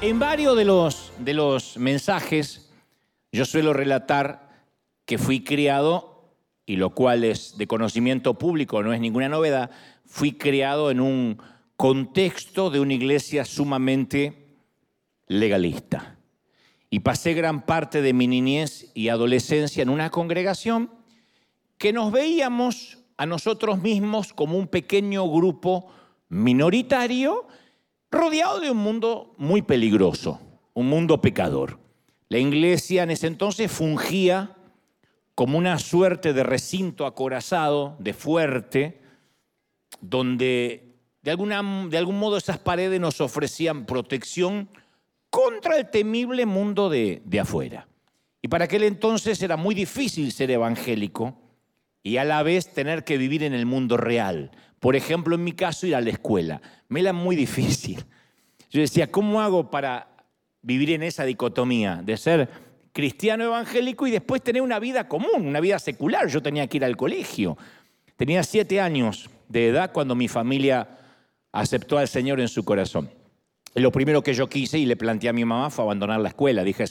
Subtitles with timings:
[0.00, 2.70] En varios de los, de los mensajes
[3.30, 4.48] yo suelo relatar
[5.04, 6.32] que fui criado,
[6.66, 9.70] y lo cual es de conocimiento público, no es ninguna novedad,
[10.04, 11.42] fui criado en un
[11.76, 14.56] contexto de una iglesia sumamente
[15.26, 16.17] legalista.
[16.90, 20.90] Y pasé gran parte de mi niñez y adolescencia en una congregación
[21.76, 25.90] que nos veíamos a nosotros mismos como un pequeño grupo
[26.28, 27.46] minoritario
[28.10, 30.40] rodeado de un mundo muy peligroso,
[30.74, 31.78] un mundo pecador.
[32.28, 34.56] La iglesia en ese entonces fungía
[35.34, 39.00] como una suerte de recinto acorazado, de fuerte,
[40.00, 44.68] donde de, alguna, de algún modo esas paredes nos ofrecían protección
[45.30, 47.88] contra el temible mundo de, de afuera.
[48.40, 51.36] Y para aquel entonces era muy difícil ser evangélico
[52.02, 54.50] y a la vez tener que vivir en el mundo real.
[54.80, 56.62] Por ejemplo, en mi caso, ir a la escuela.
[56.88, 58.04] Me era muy difícil.
[58.70, 60.08] Yo decía, ¿cómo hago para
[60.62, 62.48] vivir en esa dicotomía de ser
[62.92, 66.28] cristiano evangélico y después tener una vida común, una vida secular?
[66.28, 67.56] Yo tenía que ir al colegio.
[68.16, 70.88] Tenía siete años de edad cuando mi familia
[71.52, 73.10] aceptó al Señor en su corazón.
[73.78, 76.64] Lo primero que yo quise y le planteé a mi mamá fue abandonar la escuela.
[76.64, 76.84] Dije,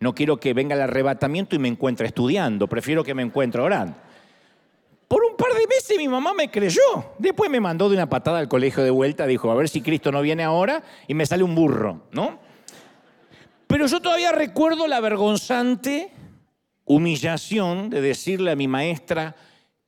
[0.00, 3.96] no quiero que venga el arrebatamiento y me encuentre estudiando, prefiero que me encuentre orando.
[5.08, 6.80] Por un par de meses mi mamá me creyó.
[7.18, 10.10] Después me mandó de una patada al colegio de vuelta, dijo, a ver si Cristo
[10.10, 12.38] no viene ahora y me sale un burro, ¿no?
[13.66, 16.10] Pero yo todavía recuerdo la vergonzante
[16.84, 19.36] humillación de decirle a mi maestra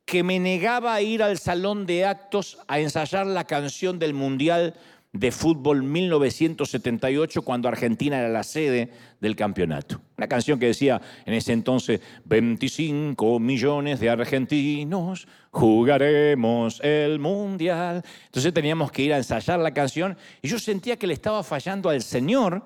[0.05, 4.75] que me negaba a ir al salón de actos a ensayar la canción del Mundial
[5.15, 10.01] de Fútbol 1978 cuando Argentina era la sede del campeonato.
[10.19, 18.03] Una canción que decía en ese entonces, 25 millones de argentinos jugaremos el Mundial.
[18.27, 21.91] Entonces teníamos que ir a ensayar la canción y yo sentía que le estaba fallando
[21.91, 22.65] al Señor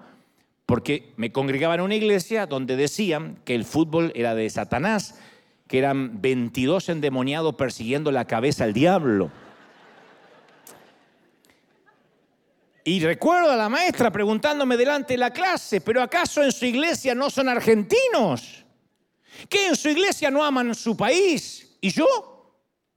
[0.64, 5.18] porque me congregaba en una iglesia donde decían que el fútbol era de Satanás,
[5.66, 9.30] que eran 22 endemoniados persiguiendo la cabeza al diablo.
[12.88, 17.14] Y recuerdo a la maestra preguntándome delante de la clase, pero ¿acaso en su iglesia
[17.14, 18.64] no son argentinos?
[19.46, 21.76] ¿Que en su iglesia no aman su país?
[21.82, 22.06] Y yo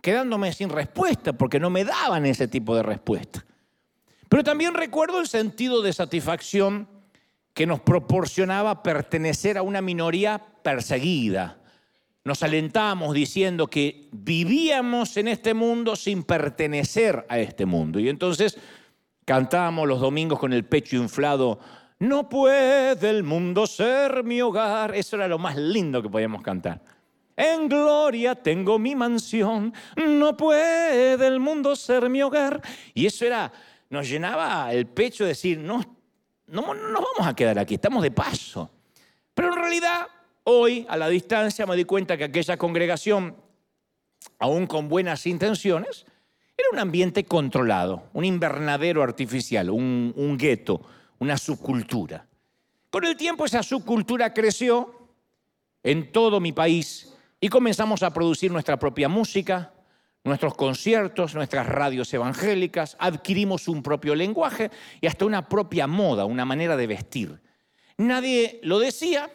[0.02, 3.46] quedándome sin respuesta porque no me daban ese tipo de respuesta.
[4.30, 6.88] Pero también recuerdo el sentido de satisfacción
[7.54, 11.60] que nos proporcionaba pertenecer a una minoría perseguida.
[12.24, 18.00] Nos alentamos diciendo que vivíamos en este mundo sin pertenecer a este mundo.
[18.00, 18.58] Y entonces
[19.26, 21.60] Cantábamos los domingos con el pecho inflado,
[22.00, 24.96] no puede el mundo ser mi hogar.
[24.96, 26.82] Eso era lo más lindo que podíamos cantar.
[27.38, 32.62] En gloria tengo mi mansión, no puede el mundo ser mi hogar.
[32.94, 33.52] Y eso era,
[33.90, 35.80] nos llenaba el pecho de decir, no,
[36.48, 38.70] no, no nos vamos a quedar aquí, estamos de paso.
[39.34, 40.08] Pero en realidad,
[40.44, 43.36] hoy, a la distancia, me di cuenta que aquella congregación,
[44.40, 46.06] aún con buenas intenciones,
[46.62, 50.82] era un ambiente controlado, un invernadero artificial, un, gueto,
[51.20, 52.26] una subcultura.
[52.90, 55.10] Con el tiempo esa subcultura creció
[55.84, 59.74] en todo mi país y comenzamos a producir nuestra propia música,
[60.24, 64.70] nuestros conciertos, nuestras radios evangélicas, adquirimos un propio lenguaje
[65.00, 67.42] y hasta una propia moda, una manera de vestir.
[67.98, 69.32] Nadie lo decía,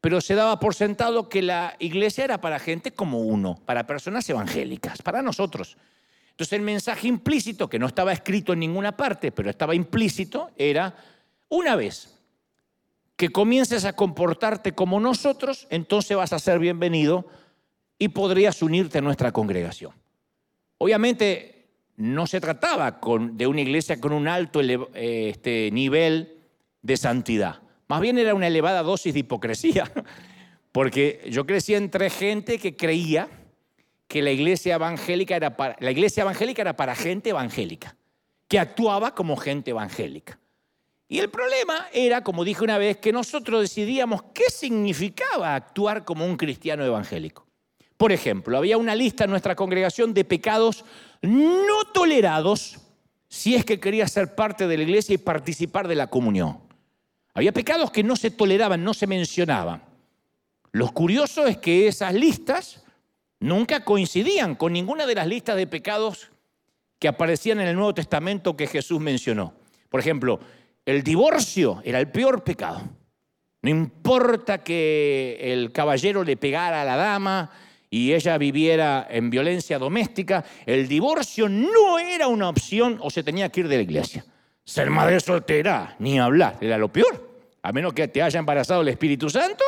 [0.00, 4.28] pero se daba por sentado que la iglesia era para gente como uno, para personas
[4.28, 5.76] evangélicas, para nosotros.
[6.38, 10.94] Entonces el mensaje implícito, que no estaba escrito en ninguna parte, pero estaba implícito, era,
[11.48, 12.16] una vez
[13.16, 17.26] que comiences a comportarte como nosotros, entonces vas a ser bienvenido
[17.98, 19.90] y podrías unirte a nuestra congregación.
[20.78, 23.00] Obviamente no se trataba
[23.32, 26.38] de una iglesia con un alto este, nivel
[26.82, 29.90] de santidad, más bien era una elevada dosis de hipocresía,
[30.70, 33.28] porque yo crecí entre gente que creía
[34.08, 37.94] que la iglesia evangélica era para, la iglesia evangélica era para gente evangélica,
[38.48, 40.38] que actuaba como gente evangélica.
[41.08, 46.26] Y el problema era, como dije una vez, que nosotros decidíamos qué significaba actuar como
[46.26, 47.46] un cristiano evangélico.
[47.96, 50.84] Por ejemplo, había una lista en nuestra congregación de pecados
[51.20, 52.78] no tolerados
[53.28, 56.60] si es que quería ser parte de la iglesia y participar de la comunión.
[57.34, 59.82] Había pecados que no se toleraban, no se mencionaban.
[60.72, 62.84] Lo curioso es que esas listas
[63.40, 66.30] nunca coincidían con ninguna de las listas de pecados
[66.98, 69.54] que aparecían en el Nuevo Testamento que Jesús mencionó.
[69.88, 70.40] Por ejemplo,
[70.84, 72.82] el divorcio era el peor pecado.
[73.62, 77.50] No importa que el caballero le pegara a la dama
[77.90, 83.48] y ella viviera en violencia doméstica, el divorcio no era una opción o se tenía
[83.48, 84.24] que ir de la iglesia.
[84.64, 87.26] Ser madre soltera, ni hablar, era lo peor.
[87.62, 89.64] A menos que te haya embarazado el Espíritu Santo,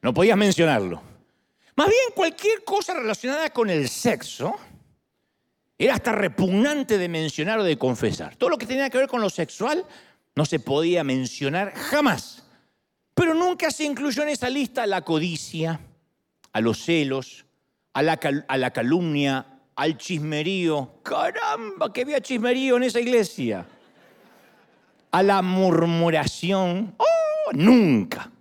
[0.00, 1.07] no podías mencionarlo.
[1.78, 4.56] Más bien cualquier cosa relacionada con el sexo
[5.78, 8.34] era hasta repugnante de mencionar o de confesar.
[8.34, 9.86] Todo lo que tenía que ver con lo sexual
[10.34, 12.42] no se podía mencionar jamás.
[13.14, 15.78] Pero nunca se incluyó en esa lista la codicia,
[16.52, 17.46] a los celos,
[17.92, 19.46] a la, a la calumnia,
[19.76, 20.94] al chismerío.
[21.04, 23.64] Caramba, que había chismerío en esa iglesia.
[25.12, 26.96] A la murmuración.
[26.98, 28.32] Oh, nunca.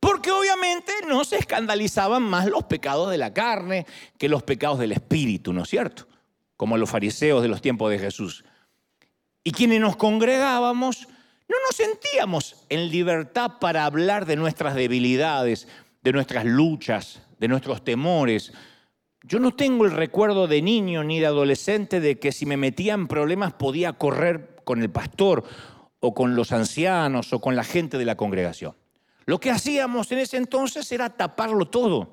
[0.00, 3.86] Porque obviamente no se escandalizaban más los pecados de la carne
[4.18, 6.08] que los pecados del espíritu, ¿no es cierto?
[6.56, 8.44] Como los fariseos de los tiempos de Jesús.
[9.44, 11.06] Y quienes nos congregábamos
[11.50, 15.66] no nos sentíamos en libertad para hablar de nuestras debilidades,
[16.00, 18.52] de nuestras luchas, de nuestros temores.
[19.24, 22.94] Yo no tengo el recuerdo de niño ni de adolescente de que si me metía
[22.94, 25.42] en problemas podía correr con el pastor
[25.98, 28.76] o con los ancianos o con la gente de la congregación.
[29.26, 32.10] Lo que hacíamos en ese entonces era taparlo todo,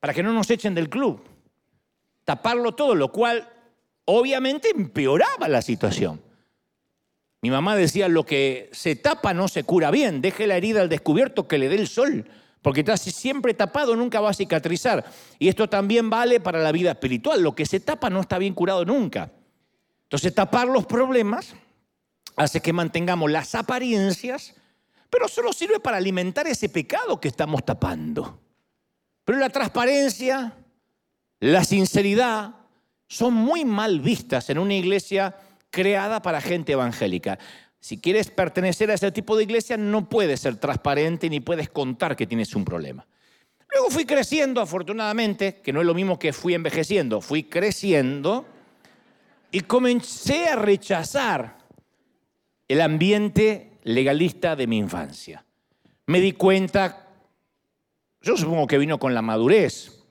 [0.00, 1.22] para que no nos echen del club.
[2.24, 3.48] Taparlo todo, lo cual
[4.04, 6.22] obviamente empeoraba la situación.
[7.40, 10.88] Mi mamá decía, lo que se tapa no se cura bien, deje la herida al
[10.88, 12.24] descubierto que le dé el sol,
[12.62, 15.04] porque está siempre tapado nunca va a cicatrizar.
[15.40, 18.54] Y esto también vale para la vida espiritual, lo que se tapa no está bien
[18.54, 19.32] curado nunca.
[20.04, 21.54] Entonces tapar los problemas
[22.36, 24.54] hace que mantengamos las apariencias,
[25.12, 28.40] pero solo sirve para alimentar ese pecado que estamos tapando.
[29.26, 30.56] Pero la transparencia,
[31.38, 32.54] la sinceridad,
[33.06, 35.36] son muy mal vistas en una iglesia
[35.68, 37.38] creada para gente evangélica.
[37.78, 42.16] Si quieres pertenecer a ese tipo de iglesia, no puedes ser transparente ni puedes contar
[42.16, 43.06] que tienes un problema.
[43.70, 48.46] Luego fui creciendo, afortunadamente, que no es lo mismo que fui envejeciendo, fui creciendo
[49.50, 51.58] y comencé a rechazar
[52.66, 55.44] el ambiente legalista de mi infancia.
[56.06, 57.08] Me di cuenta,
[58.20, 60.04] yo supongo que vino con la madurez,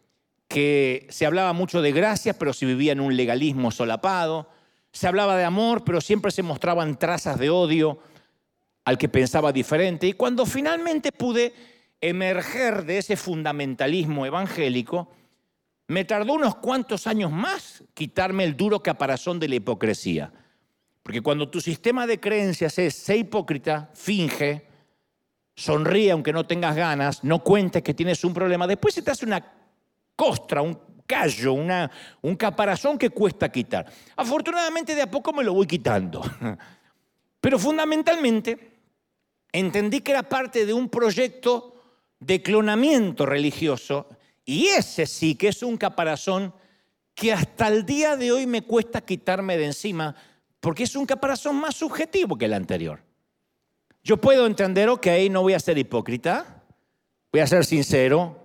[0.48, 4.48] que se hablaba mucho de gracias, pero se vivía en un legalismo solapado
[4.92, 8.00] se hablaba de amor, pero siempre se mostraban trazas de odio
[8.84, 10.08] al que pensaba diferente.
[10.08, 11.54] Y cuando finalmente pude
[12.02, 15.10] emerger de ese fundamentalismo evangélico,
[15.88, 20.32] me tardó unos cuantos años más quitarme el duro caparazón de la hipocresía.
[21.04, 24.68] Porque cuando tu sistema de creencias es ser hipócrita, finge,
[25.56, 29.26] sonríe aunque no tengas ganas, no cuentes que tienes un problema, después se te hace
[29.26, 29.44] una
[30.16, 30.78] costra, un
[31.08, 31.90] callo, una,
[32.22, 33.86] un caparazón que cuesta quitar.
[34.16, 36.22] Afortunadamente de a poco me lo voy quitando.
[37.42, 38.72] Pero fundamentalmente
[39.52, 41.76] entendí que era parte de un proyecto
[42.20, 44.08] de clonamiento religioso
[44.46, 46.54] y ese sí que es un caparazón
[47.16, 50.16] que hasta el día de hoy me cuesta quitarme de encima
[50.62, 53.02] porque es un caparazón más subjetivo que el anterior.
[54.04, 56.64] Yo puedo entender, ok, no voy a ser hipócrita,
[57.32, 58.38] voy a ser sincero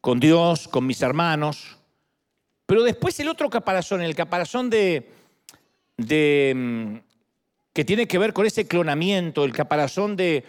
[0.00, 1.78] con Dios, con mis hermanos,
[2.66, 5.12] pero después el otro caparazón, el caparazón de,
[5.98, 6.96] mm,
[7.72, 10.44] que tiene que ver con ese clonamiento, el caparazón de,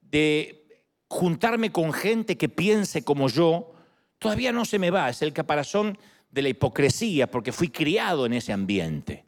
[0.00, 3.74] de juntarme con gente que piense como yo,
[4.18, 5.10] todavía no se me va.
[5.10, 5.98] Es el caparazón
[6.30, 9.25] de la hipocresía, porque fui criado en ese ambiente.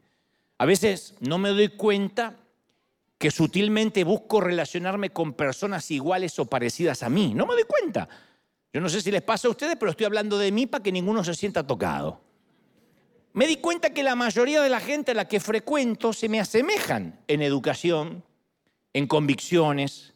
[0.59, 2.35] A veces no me doy cuenta
[3.17, 7.33] que sutilmente busco relacionarme con personas iguales o parecidas a mí.
[7.33, 8.07] No me doy cuenta.
[8.71, 10.91] Yo no sé si les pasa a ustedes, pero estoy hablando de mí para que
[10.91, 12.29] ninguno se sienta tocado
[13.33, 16.39] me di cuenta que la mayoría de la gente a la que frecuento se me
[16.39, 18.23] asemejan en educación,
[18.93, 20.13] en convicciones.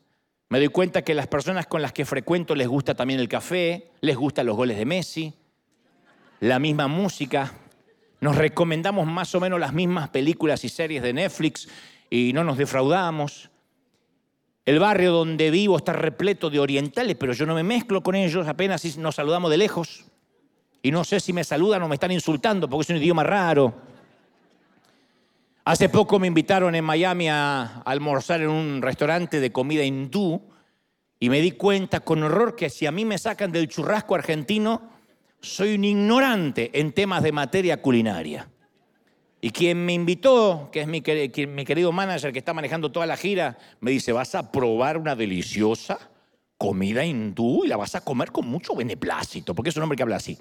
[0.49, 3.91] Me doy cuenta que las personas con las que frecuento les gusta también el café,
[4.01, 5.33] les gustan los goles de Messi,
[6.39, 7.53] la misma música.
[8.23, 11.67] Nos recomendamos más o menos las mismas películas y series de Netflix
[12.09, 13.49] y no nos defraudamos.
[14.65, 18.47] El barrio donde vivo está repleto de orientales, pero yo no me mezclo con ellos,
[18.47, 20.05] apenas nos saludamos de lejos
[20.81, 23.73] y no sé si me saludan o me están insultando porque es un idioma raro.
[25.65, 30.41] Hace poco me invitaron en Miami a almorzar en un restaurante de comida hindú
[31.19, 34.92] y me di cuenta con horror que si a mí me sacan del churrasco argentino,
[35.43, 38.47] soy un ignorante en temas de materia culinaria.
[39.41, 43.57] Y quien me invitó, que es mi, querido manager que está manejando toda la gira,
[43.81, 45.99] me dice, vas a probar una deliciosa
[46.57, 50.03] comida hindú y la vas a comer con mucho beneplácito, porque es un hombre que
[50.03, 50.37] habla así.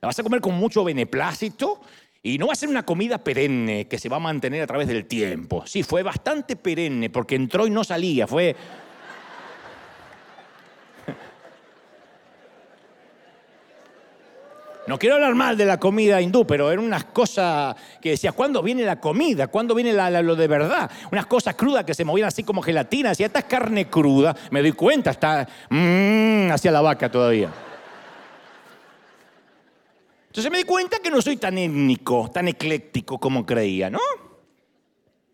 [0.00, 1.80] La vas a comer con mucho beneplácito
[2.22, 4.86] y no va a ser una comida perenne que se va a mantener a través
[4.86, 5.64] del tiempo.
[5.66, 8.28] Sí, fue bastante perenne porque entró y no salía.
[8.28, 8.54] Fue
[14.88, 18.62] No quiero hablar mal de la comida hindú, pero eran unas cosas que decía, ¿cuándo
[18.62, 19.48] viene la comida?
[19.48, 20.90] ¿Cuándo viene lo de verdad?
[21.12, 23.10] Unas cosas crudas que se movían así como gelatina.
[23.10, 24.34] Decía, esta es carne cruda.
[24.50, 27.52] Me doy cuenta, está mmm, hacia la vaca todavía.
[30.28, 34.00] Entonces me di cuenta que no soy tan étnico, tan ecléctico como creía, ¿no?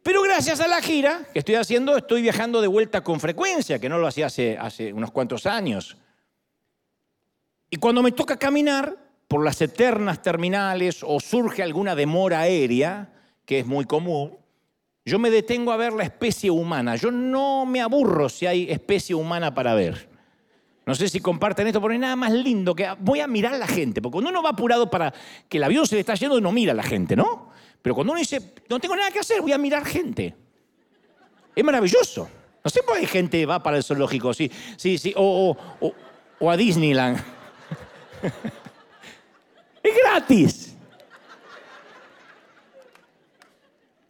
[0.03, 3.89] Pero gracias a la gira que estoy haciendo, estoy viajando de vuelta con frecuencia, que
[3.89, 5.97] no lo hacía hace unos cuantos años.
[7.71, 13.13] Y cuando me toca caminar, por las eternas terminales o surge alguna demora aérea,
[13.45, 14.37] que es muy común,
[15.05, 16.97] yo me detengo a ver la especie humana.
[16.97, 20.09] Yo no me aburro si hay especie humana para ver.
[20.87, 23.59] No sé si comparten esto, pero hay nada más lindo que voy a mirar a
[23.59, 24.01] la gente.
[24.01, 25.13] Porque cuando uno va apurado para
[25.49, 27.51] que el avión se le está yendo, no mira a la gente, ¿no?
[27.83, 30.35] Pero cuando uno dice, no tengo nada que hacer, voy a mirar gente.
[31.55, 32.29] Es maravilloso.
[32.63, 35.55] No sé por qué gente va para el zoológico, sí, sí, sí, o,
[36.39, 37.23] o a Disneyland.
[39.85, 40.75] Es gratis.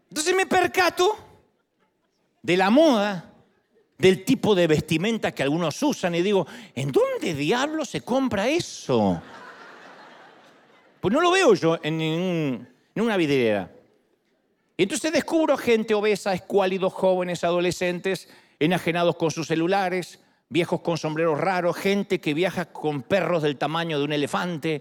[0.08, 1.18] Entonces me percato
[2.40, 3.32] de la moda,
[3.98, 9.20] del tipo de vestimenta que algunos usan y digo, ¿en dónde diablo se compra eso?
[11.00, 13.72] Pues no lo veo yo en, una vidriera.
[14.76, 18.28] Entonces descubro gente obesa, escuálidos, jóvenes, adolescentes,
[18.60, 23.98] enajenados con sus celulares, viejos con sombreros raros, gente que viaja con perros del tamaño
[23.98, 24.80] de un elefante,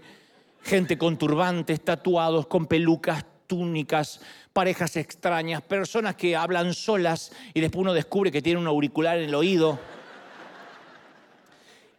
[0.64, 4.20] gente con turbantes, tatuados, con pelucas, túnicas,
[4.52, 9.24] parejas extrañas, personas que hablan solas y después uno descubre que tiene un auricular en
[9.24, 9.78] el oído.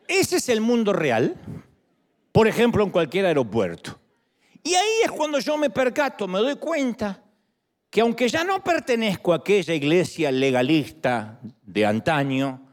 [0.08, 1.36] Ese es el mundo real,
[2.32, 4.00] por ejemplo, en cualquier aeropuerto.
[4.64, 7.22] Y ahí es cuando yo me percato, me doy cuenta
[7.90, 12.68] que aunque ya no pertenezco a aquella iglesia legalista de antaño,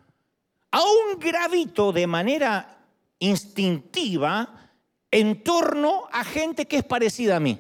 [0.71, 2.79] aún gravito de manera
[3.19, 4.62] instintiva
[5.13, 7.59] en torno a gente que es parecida a mí.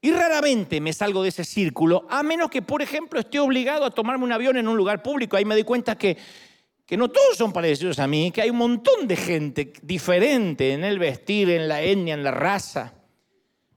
[0.00, 3.90] Y raramente me salgo de ese círculo, a menos que, por ejemplo, esté obligado a
[3.90, 5.36] tomarme un avión en un lugar público.
[5.36, 6.16] Ahí me doy cuenta que,
[6.86, 10.84] que no todos son parecidos a mí, que hay un montón de gente diferente en
[10.84, 12.92] el vestir, en la etnia, en la raza.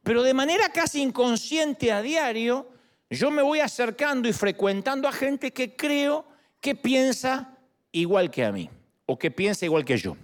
[0.04, 2.70] Pero de manera casi inconsciente a diario,
[3.10, 6.26] yo me voy acercando y frecuentando a gente que creo
[6.60, 7.58] que piensa
[7.92, 8.70] igual que a mí,
[9.06, 10.16] o que piensa igual que yo.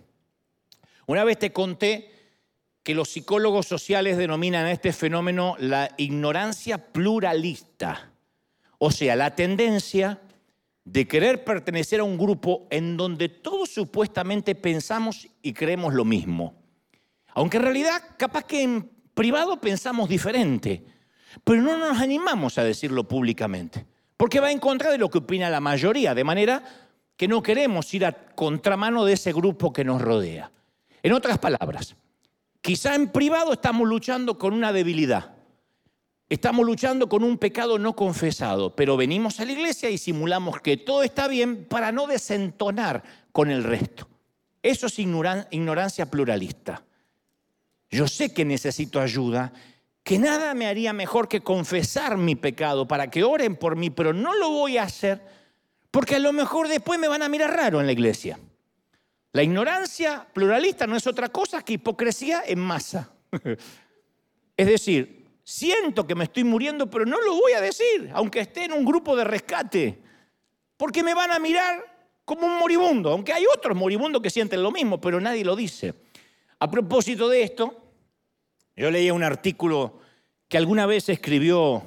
[1.08, 2.17] Una vez te conté
[2.88, 8.14] que los psicólogos sociales denominan a este fenómeno la ignorancia pluralista,
[8.78, 10.22] o sea, la tendencia
[10.86, 16.64] de querer pertenecer a un grupo en donde todos supuestamente pensamos y creemos lo mismo.
[17.34, 20.86] Aunque en realidad capaz que en privado pensamos diferente,
[21.44, 25.50] pero no nos animamos a decirlo públicamente, porque va en contra de lo que opina
[25.50, 26.64] la mayoría, de manera
[27.18, 30.54] que no queremos ir a contramano de ese grupo que nos rodea.
[31.04, 31.98] En otras palabras,
[32.62, 35.36] Quizá en privado estamos luchando con una debilidad.
[36.30, 40.76] Estamos luchando con un pecado no confesado, pero venimos a la iglesia y simulamos que
[40.76, 44.10] todo está bien para no desentonar con el resto.
[44.62, 46.84] Eso es ignorancia pluralista.
[47.90, 49.54] Yo sé que necesito ayuda,
[50.04, 54.12] que nada me haría mejor que confesar mi pecado para que oren por mí, pero
[54.12, 55.22] no lo voy a hacer
[55.92, 58.38] porque a lo mejor después me van a mirar raro en la iglesia.
[59.38, 63.14] La ignorancia pluralista no es otra cosa que hipocresía en masa.
[64.58, 68.66] Es decir, siento que me estoy muriendo, pero no lo voy a decir, aunque esté
[68.66, 70.02] en un grupo de rescate,
[70.76, 71.86] porque me van a mirar
[72.26, 75.94] como un moribundo, aunque hay otros moribundos que sienten lo mismo, pero nadie lo dice.
[76.58, 77.80] A propósito de esto,
[78.76, 80.00] yo leía un artículo
[80.48, 81.84] que alguna vez escribió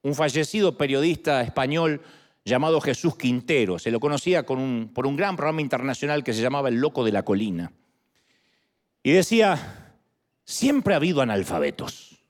[0.00, 2.00] un fallecido periodista español
[2.46, 3.78] llamado Jesús Quintero.
[3.78, 7.24] Se lo conocía por un gran programa internacional que se llamaba El Loco de la
[7.24, 7.72] Colina.
[9.02, 9.94] Y decía,
[10.44, 12.24] siempre ha habido analfabetos,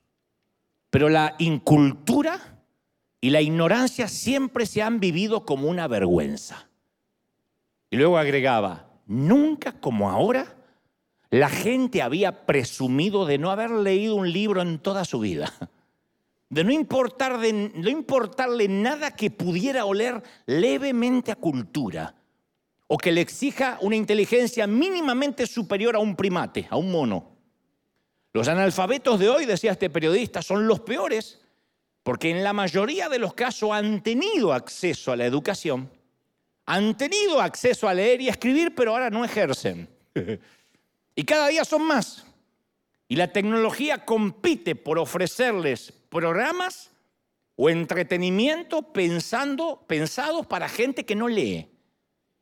[0.89, 2.63] pero la incultura
[3.21, 6.69] y la ignorancia siempre se han vivido como una vergüenza.
[7.89, 10.55] Y luego agregaba, nunca como ahora
[11.29, 15.53] la gente había presumido de no haber leído un libro en toda su vida
[16.49, 22.15] de no, importar no importarle nada que pudiera oler levemente a cultura
[22.87, 27.37] o que le exija una inteligencia mínimamente superior a un primate, a un mono.
[28.33, 31.41] Los analfabetos de hoy, decía este periodista, son los peores
[32.03, 35.91] porque en la mayoría de los casos han tenido acceso a la educación,
[36.65, 39.89] han tenido acceso a leer y escribir, pero ahora no ejercen.
[41.15, 42.26] y cada día son más.
[43.07, 46.91] Y la tecnología compite por ofrecerles programas
[47.55, 51.69] o entretenimiento pensando, pensados para gente que no lee.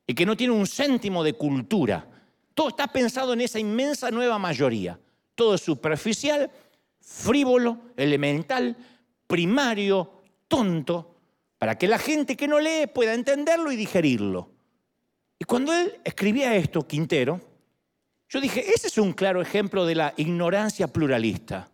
[0.07, 2.07] y que no tiene un céntimo de cultura.
[2.53, 5.00] Todo está pensado en esa inmensa nueva mayoría.
[5.34, 6.51] Todo es superficial,
[7.00, 8.77] frívolo, elemental,
[9.25, 11.15] primario, tonto,
[11.57, 14.51] para que la gente que no lee pueda entenderlo y digerirlo.
[15.39, 17.41] Y cuando él escribía esto, Quintero,
[18.29, 21.70] yo dije, ese es un claro ejemplo de la ignorancia pluralista.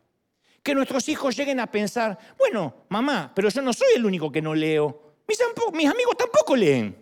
[0.61, 4.41] Que nuestros hijos lleguen a pensar, bueno, mamá, pero yo no soy el único que
[4.41, 5.15] no leo.
[5.27, 6.95] Mis, amigos tampoco leen.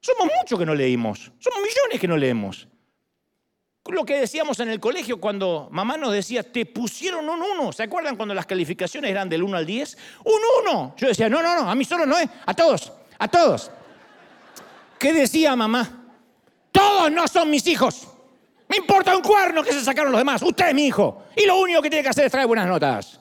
[0.00, 1.30] Somos muchos que no leímos.
[1.38, 2.66] Somos millones que no leemos.
[3.86, 7.72] Lo que decíamos en el colegio cuando mamá nos decía, te pusieron un 1.
[7.72, 9.98] ¿Se acuerdan cuando las calificaciones eran del 1 al 10?
[10.24, 10.94] Un 1.
[10.96, 13.70] Yo decía, no, no, no, a mí solo no es, a todos, a todos.
[14.98, 16.12] ¿Qué decía mamá?
[16.72, 18.09] Todos no son mis hijos.
[18.70, 20.40] Me importa un cuerno que se sacaron los demás.
[20.42, 21.24] Usted es mi hijo.
[21.34, 23.18] Y lo único que tiene que hacer es traer buenas notas.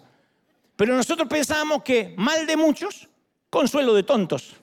[0.76, 3.10] Pero nosotros pensábamos que mal de muchos,
[3.50, 4.54] consuelo de tontos.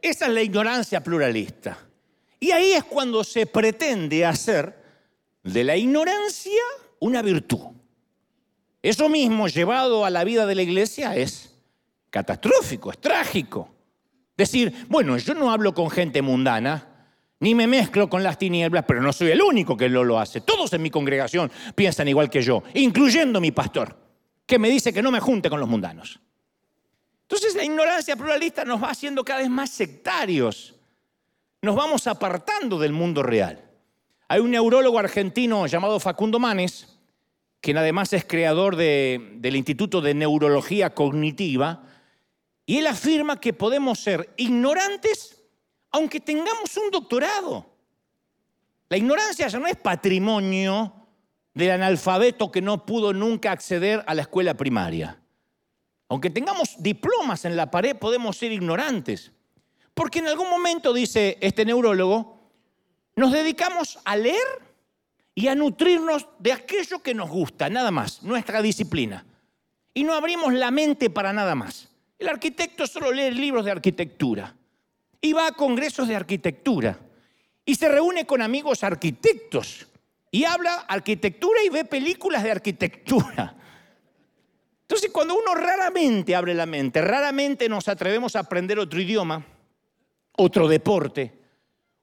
[0.00, 1.76] Esa es la ignorancia pluralista.
[2.38, 4.80] Y ahí es cuando se pretende hacer
[5.42, 6.62] de la ignorancia
[7.00, 7.72] una virtud.
[8.80, 11.52] Eso mismo llevado a la vida de la iglesia es
[12.10, 13.74] catastrófico, es trágico.
[14.36, 16.93] Decir, bueno, yo no hablo con gente mundana,
[17.40, 20.40] ni me mezclo con las tinieblas, pero no soy el único que lo, lo hace.
[20.40, 23.96] Todos en mi congregación piensan igual que yo, incluyendo mi pastor,
[24.46, 26.20] que me dice que no me junte con los mundanos.
[27.22, 30.74] Entonces la ignorancia pluralista nos va haciendo cada vez más sectarios.
[31.62, 33.64] Nos vamos apartando del mundo real.
[34.28, 36.98] Hay un neurólogo argentino llamado Facundo Manes,
[37.60, 41.84] quien además es creador del Instituto de Neurología Cognitiva,
[42.66, 45.33] y él afirma que podemos ser ignorantes
[45.94, 47.64] aunque tengamos un doctorado.
[48.88, 50.92] La ignorancia ya no es patrimonio
[51.54, 55.20] del analfabeto que no pudo nunca acceder a la escuela primaria.
[56.08, 59.30] Aunque tengamos diplomas en la pared, podemos ser ignorantes.
[59.94, 62.40] Porque en algún momento, dice este neurólogo,
[63.14, 64.74] nos dedicamos a leer
[65.32, 69.24] y a nutrirnos de aquello que nos gusta, nada más, nuestra disciplina.
[69.94, 71.88] Y no abrimos la mente para nada más.
[72.18, 74.56] El arquitecto solo lee libros de arquitectura
[75.32, 76.98] va a congresos de arquitectura
[77.64, 79.86] y se reúne con amigos arquitectos
[80.30, 83.56] y habla arquitectura y ve películas de arquitectura.
[84.82, 89.46] Entonces, cuando uno raramente abre la mente, raramente nos atrevemos a aprender otro idioma,
[90.32, 91.40] otro deporte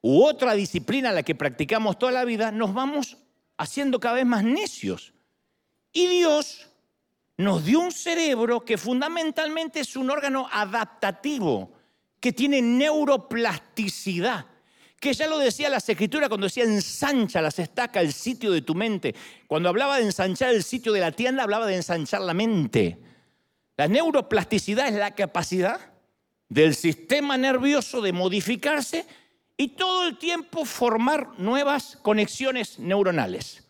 [0.00, 3.18] u otra disciplina a la que practicamos toda la vida, nos vamos
[3.56, 5.12] haciendo cada vez más necios.
[5.92, 6.68] Y Dios
[7.36, 11.72] nos dio un cerebro que fundamentalmente es un órgano adaptativo
[12.22, 14.46] que tiene neuroplasticidad,
[15.00, 18.76] que ya lo decía las escrituras cuando decía ensancha las estaca el sitio de tu
[18.76, 19.12] mente.
[19.48, 22.96] Cuando hablaba de ensanchar el sitio de la tienda, hablaba de ensanchar la mente.
[23.76, 25.80] La neuroplasticidad es la capacidad
[26.48, 29.04] del sistema nervioso de modificarse
[29.56, 33.64] y todo el tiempo formar nuevas conexiones neuronales.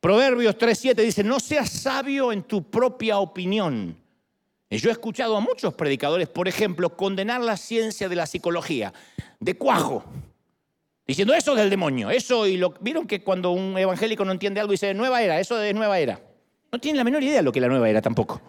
[0.00, 4.03] Proverbios 3.7 dice, no seas sabio en tu propia opinión
[4.70, 8.92] yo he escuchado a muchos predicadores, por ejemplo, condenar la ciencia de la psicología,
[9.38, 10.04] de cuajo,
[11.06, 12.74] diciendo eso es del demonio, eso y lo...
[12.80, 16.20] Vieron que cuando un evangélico no entiende algo dice nueva era, eso es nueva era.
[16.72, 18.40] No tiene la menor idea de lo que es la nueva era tampoco.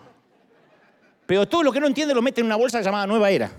[1.26, 3.52] Pero todo lo que no entiende lo mete en una bolsa llamada nueva era.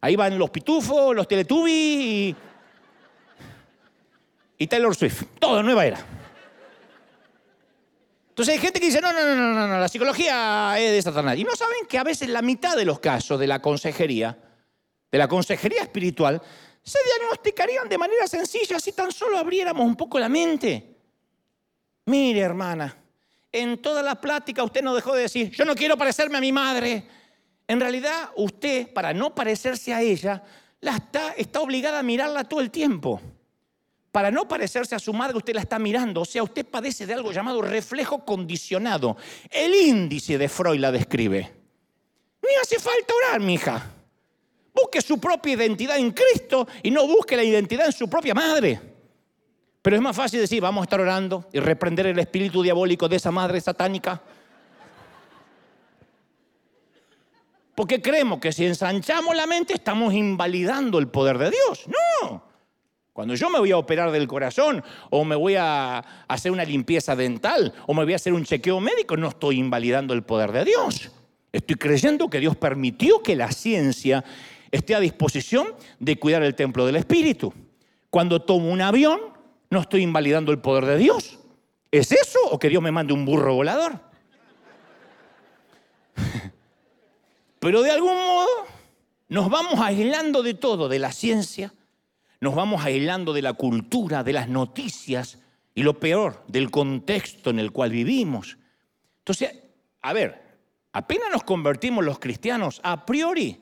[0.00, 2.36] Ahí van los pitufos, los teletubbies y,
[4.58, 5.24] y Taylor Swift.
[5.38, 6.15] Todo nueva era.
[8.36, 11.38] Entonces hay gente que dice, no, no, no, no, no, la psicología es de Satanás.
[11.38, 14.38] Y no saben que a veces la mitad de los casos de la consejería,
[15.10, 16.42] de la consejería espiritual,
[16.82, 20.98] se diagnosticarían de manera sencilla si tan solo abriéramos un poco la mente.
[22.04, 22.94] Mire, hermana,
[23.50, 26.52] en toda la plática usted no dejó de decir, yo no quiero parecerme a mi
[26.52, 27.08] madre.
[27.66, 30.44] En realidad, usted, para no parecerse a ella,
[30.80, 33.18] la está, está obligada a mirarla todo el tiempo
[34.16, 36.22] para no parecerse a su madre, usted la está mirando.
[36.22, 39.14] O sea, usted padece de algo llamado reflejo condicionado.
[39.50, 41.52] El índice de Freud la describe.
[42.40, 43.90] Ni hace falta orar, mija.
[44.72, 48.80] Busque su propia identidad en Cristo y no busque la identidad en su propia madre.
[49.82, 53.16] Pero es más fácil decir, vamos a estar orando y reprender el espíritu diabólico de
[53.16, 54.22] esa madre satánica.
[57.74, 61.84] Porque creemos que si ensanchamos la mente estamos invalidando el poder de Dios.
[61.86, 62.45] No.
[63.16, 67.16] Cuando yo me voy a operar del corazón o me voy a hacer una limpieza
[67.16, 70.66] dental o me voy a hacer un chequeo médico, no estoy invalidando el poder de
[70.66, 71.10] Dios.
[71.50, 74.22] Estoy creyendo que Dios permitió que la ciencia
[74.70, 77.54] esté a disposición de cuidar el templo del Espíritu.
[78.10, 79.18] Cuando tomo un avión,
[79.70, 81.38] no estoy invalidando el poder de Dios.
[81.90, 83.98] ¿Es eso o que Dios me mande un burro volador?
[87.60, 88.66] Pero de algún modo
[89.30, 91.72] nos vamos aislando de todo, de la ciencia,
[92.40, 95.38] nos vamos aislando de la cultura, de las noticias
[95.74, 98.58] y lo peor, del contexto en el cual vivimos.
[99.18, 99.54] Entonces,
[100.02, 100.42] a ver,
[100.92, 103.60] apenas nos convertimos los cristianos, a priori,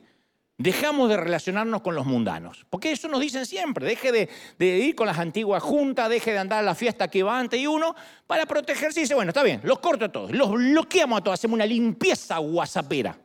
[0.57, 2.65] dejamos de relacionarnos con los mundanos.
[2.69, 6.59] Porque eso nos dicen siempre, deje de, ir con las antiguas juntas, deje de andar
[6.59, 7.95] a la fiesta que va antes y uno,
[8.27, 11.39] para protegerse y dice, bueno, está bien, los corto a todos, los bloqueamos a todos,
[11.39, 13.17] hacemos una limpieza guasapera.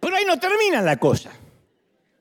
[0.00, 1.30] Pero ahí no termina la cosa.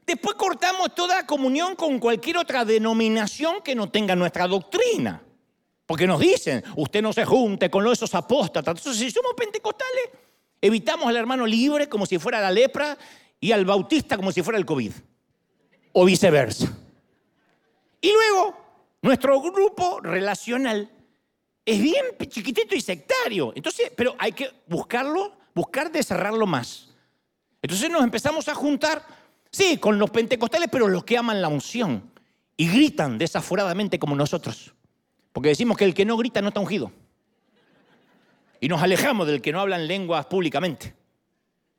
[0.07, 5.21] Después cortamos toda comunión con cualquier otra denominación que no tenga nuestra doctrina.
[5.85, 8.77] Porque nos dicen, usted no se junte con esos apóstatas.
[8.77, 10.05] Entonces, si somos pentecostales,
[10.61, 12.97] evitamos al hermano libre como si fuera la lepra
[13.41, 14.93] y al bautista como si fuera el COVID.
[15.91, 16.73] O viceversa.
[17.99, 18.57] Y luego,
[19.01, 20.89] nuestro grupo relacional
[21.65, 23.51] es bien chiquitito y sectario.
[23.57, 26.87] Entonces, pero hay que buscarlo, buscar de cerrarlo más.
[27.61, 29.16] Entonces nos empezamos a juntar
[29.51, 32.11] Sí, con los pentecostales, pero los que aman la unción
[32.55, 34.73] y gritan desaforadamente como nosotros.
[35.31, 36.91] Porque decimos que el que no grita no está ungido.
[38.59, 40.95] Y nos alejamos del que no habla en lenguas públicamente.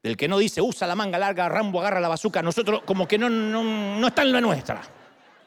[0.02, 2.40] Del que no dice, usa la manga larga, Rambo agarra la bazuca.
[2.40, 3.64] Nosotros como que no, no,
[3.98, 4.81] no está en la nuestra.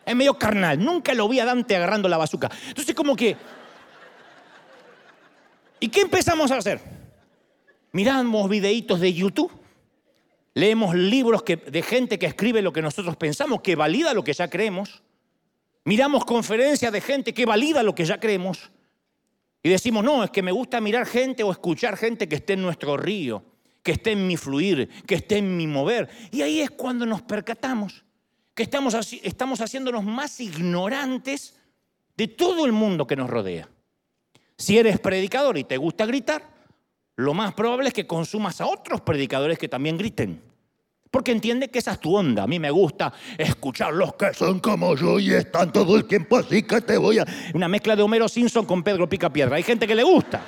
[0.05, 0.83] Es medio carnal.
[0.83, 2.51] Nunca lo vi a Dante agarrando la bazuca.
[2.67, 3.37] Entonces como que...
[5.79, 6.81] ¿Y qué empezamos a hacer?
[7.93, 9.60] Miramos videitos de YouTube
[10.53, 14.49] Leemos libros de gente que escribe lo que nosotros pensamos, que valida lo que ya
[14.49, 15.01] creemos.
[15.85, 18.71] Miramos conferencias de gente que valida lo que ya creemos.
[19.63, 22.61] Y decimos, no, es que me gusta mirar gente o escuchar gente que esté en
[22.63, 23.43] nuestro río,
[23.83, 26.09] que esté en mi fluir, que esté en mi mover.
[26.31, 28.03] Y ahí es cuando nos percatamos
[28.53, 31.55] que estamos, estamos haciéndonos más ignorantes
[32.17, 33.69] de todo el mundo que nos rodea.
[34.57, 36.50] Si eres predicador y te gusta gritar,
[37.21, 40.41] lo más probable es que consumas a otros predicadores que también griten.
[41.09, 42.43] Porque entiende que esa es tu onda.
[42.43, 46.37] A mí me gusta escuchar los que son como yo y están todo el tiempo
[46.37, 47.25] así que te voy a...
[47.53, 49.57] Una mezcla de Homero Simpson con Pedro Picapiedra.
[49.57, 50.41] Hay gente que le gusta.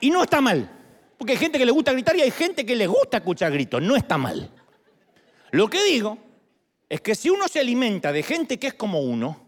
[0.00, 0.70] Y no está mal.
[1.18, 3.82] Porque hay gente que le gusta gritar y hay gente que le gusta escuchar gritos.
[3.82, 4.50] No está mal.
[5.50, 6.18] Lo que digo
[6.88, 9.44] es que si uno se alimenta de gente que es como uno,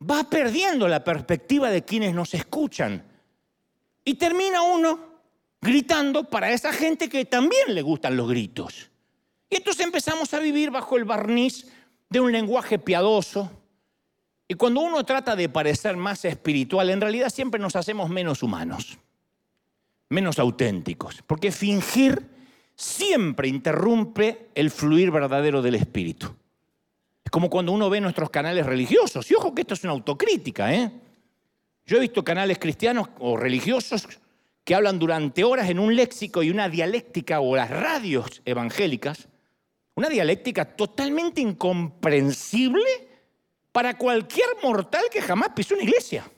[0.00, 3.15] va perdiendo la perspectiva de quienes nos escuchan
[4.06, 5.00] y termina uno
[5.60, 8.88] gritando para esa gente que también le gustan los gritos.
[9.50, 11.66] Y entonces empezamos a vivir bajo el barniz
[12.08, 13.50] de un lenguaje piadoso.
[14.46, 18.96] Y cuando uno trata de parecer más espiritual, en realidad siempre nos hacemos menos humanos,
[20.08, 21.22] menos auténticos.
[21.26, 22.30] Porque fingir
[22.76, 26.32] siempre interrumpe el fluir verdadero del espíritu.
[27.24, 29.28] Es como cuando uno ve nuestros canales religiosos.
[29.32, 30.92] Y ojo que esto es una autocrítica, ¿eh?
[31.86, 34.08] Yo he visto canales cristianos o religiosos
[34.64, 39.28] que hablan durante horas en un léxico y una dialéctica o las radios evangélicas,
[39.94, 42.84] una dialéctica totalmente incomprensible
[43.70, 46.28] para cualquier mortal que jamás pisó una iglesia.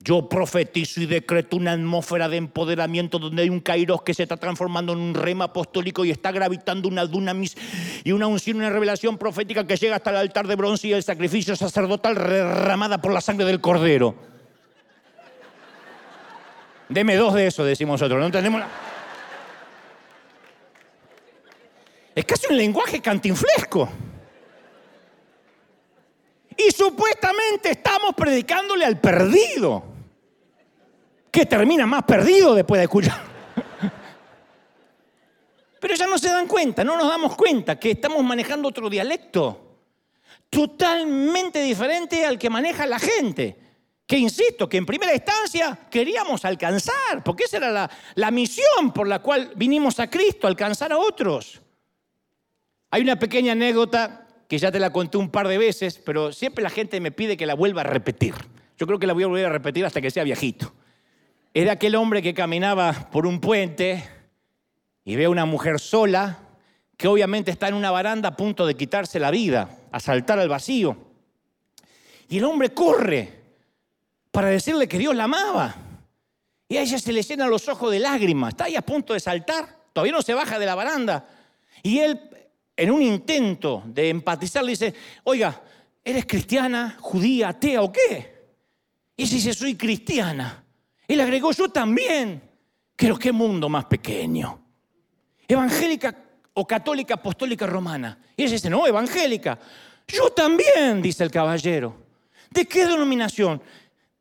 [0.00, 4.36] Yo profetizo y decreto una atmósfera de empoderamiento donde hay un kairos que se está
[4.36, 7.56] transformando en un rema apostólico y está gravitando una dunamis
[8.02, 11.04] y una unción, una revelación profética que llega hasta el altar de bronce y el
[11.04, 14.31] sacrificio sacerdotal derramada por la sangre del cordero.
[16.92, 18.20] Deme dos de eso, decimos nosotros.
[18.20, 18.68] No entendemos la...
[22.14, 23.88] Es casi un lenguaje cantinflesco.
[26.54, 29.84] Y supuestamente estamos predicándole al perdido,
[31.30, 33.22] que termina más perdido después de escuchar.
[35.80, 39.78] Pero ya no se dan cuenta, no nos damos cuenta que estamos manejando otro dialecto
[40.50, 43.61] totalmente diferente al que maneja la gente
[44.12, 49.08] que insisto, que en primera instancia queríamos alcanzar, porque esa era la, la, misión por
[49.08, 51.62] la cual vinimos a Cristo, alcanzar a otros.
[52.90, 56.62] Hay una pequeña anécdota que ya te la conté un par de veces, pero siempre
[56.62, 58.34] la gente me pide que la vuelva a repetir.
[58.76, 60.74] Yo creo que la voy a volver a repetir hasta que sea viejito.
[61.54, 64.06] Era aquel hombre que caminaba por un puente
[65.06, 66.38] y ve a una mujer sola
[66.98, 70.50] que obviamente está en una baranda a punto de quitarse la vida, a saltar al
[70.50, 70.98] vacío.
[72.28, 73.40] Y el hombre corre
[74.32, 75.76] para decirle que Dios la amaba.
[76.68, 79.20] Y a ella se le llenan los ojos de lágrimas, está ahí a punto de
[79.20, 81.28] saltar, todavía no se baja de la baranda.
[81.82, 82.18] Y él,
[82.76, 85.60] en un intento de empatizar, le dice, oiga,
[86.02, 88.32] ¿eres cristiana, judía, atea o qué?
[89.16, 90.64] Y ella dice, soy cristiana.
[91.06, 92.40] Él agregó, yo también.
[92.96, 94.58] Pero qué mundo más pequeño.
[95.46, 96.16] Evangélica
[96.54, 98.18] o católica apostólica romana.
[98.36, 99.58] Y ella dice, no, evangélica.
[100.08, 101.94] Yo también, dice el caballero.
[102.50, 103.60] ¿De qué denominación?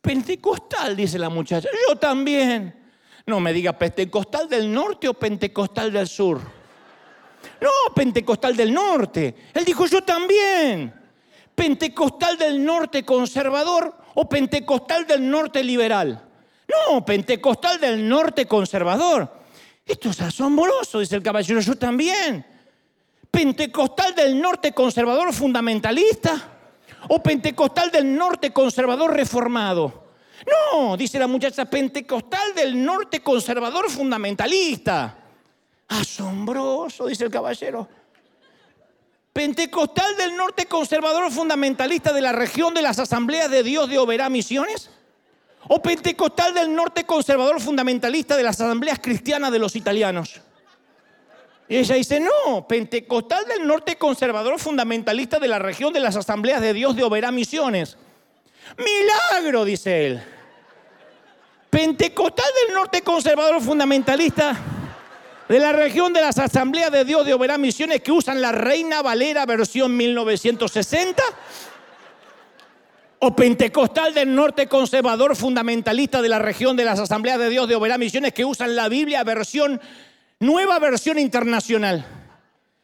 [0.01, 1.69] Pentecostal, dice la muchacha.
[1.87, 2.75] Yo también.
[3.25, 6.41] No me diga pentecostal del norte o pentecostal del sur.
[7.61, 9.35] No, pentecostal del norte.
[9.53, 10.93] Él dijo, yo también.
[11.53, 16.27] Pentecostal del norte conservador o pentecostal del norte liberal.
[16.67, 19.41] No, pentecostal del norte conservador.
[19.85, 22.45] Esto es asombroso, dice el caballero, yo también.
[23.29, 26.60] Pentecostal del norte conservador fundamentalista
[27.09, 30.11] o pentecostal del norte conservador reformado.
[30.73, 35.17] No, dice la muchacha, pentecostal del norte conservador fundamentalista.
[35.87, 37.87] Asombroso, dice el caballero.
[39.33, 44.29] Pentecostal del norte conservador fundamentalista de la región de las asambleas de Dios de Oberá
[44.29, 44.89] Misiones.
[45.67, 50.41] O pentecostal del norte conservador fundamentalista de las asambleas cristianas de los italianos.
[51.71, 56.59] Y ella dice, no, pentecostal del norte conservador fundamentalista de la región de las asambleas
[56.59, 57.95] de Dios de Oberá Misiones.
[58.77, 60.23] Milagro, dice él.
[61.69, 64.59] Pentecostal del norte conservador fundamentalista
[65.47, 69.01] de la región de las asambleas de Dios de Oberá Misiones que usan la Reina
[69.01, 71.23] Valera versión 1960.
[73.19, 77.75] O pentecostal del norte conservador fundamentalista de la región de las asambleas de Dios de
[77.75, 79.79] Oberá Misiones que usan la Biblia versión
[80.41, 82.05] nueva versión internacional.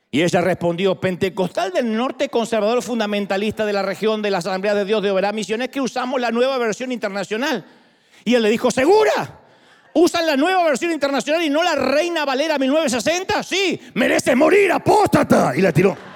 [0.10, 4.86] Y ella respondió, Pentecostal del Norte, conservador fundamentalista de la región de la Asamblea de
[4.86, 7.66] Dios de Oberá Misiones, que usamos la nueva versión internacional.
[8.24, 9.42] Y él le dijo, ¿segura?
[9.94, 13.44] ¿Usan la nueva versión internacional y no la Reina Valera 1960?
[13.44, 15.54] Sí, merece morir, apóstata.
[15.56, 15.98] Y la tiró.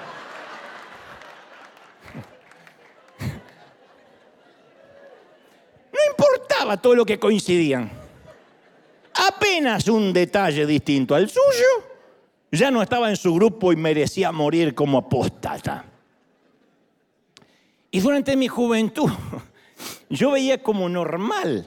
[5.92, 8.01] No importaba todo lo que coincidían
[9.28, 11.92] apenas un detalle distinto al suyo,
[12.50, 15.84] ya no estaba en su grupo y merecía morir como apóstata.
[17.90, 19.10] Y durante mi juventud
[20.10, 21.66] yo veía como normal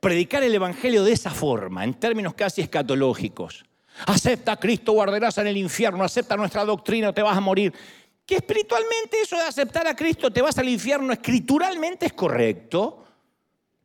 [0.00, 3.64] predicar el Evangelio de esa forma, en términos casi escatológicos.
[4.06, 7.72] Acepta a Cristo, guardarás en el infierno, acepta nuestra doctrina, te vas a morir.
[8.26, 13.01] Que espiritualmente eso de aceptar a Cristo, te vas al infierno, escrituralmente es correcto,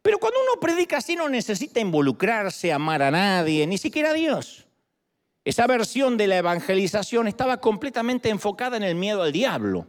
[0.08, 4.66] pero cuando uno predica así no necesita involucrarse, amar a nadie, ni siquiera a Dios.
[5.44, 9.86] Esa versión de la evangelización estaba completamente enfocada en el miedo al diablo.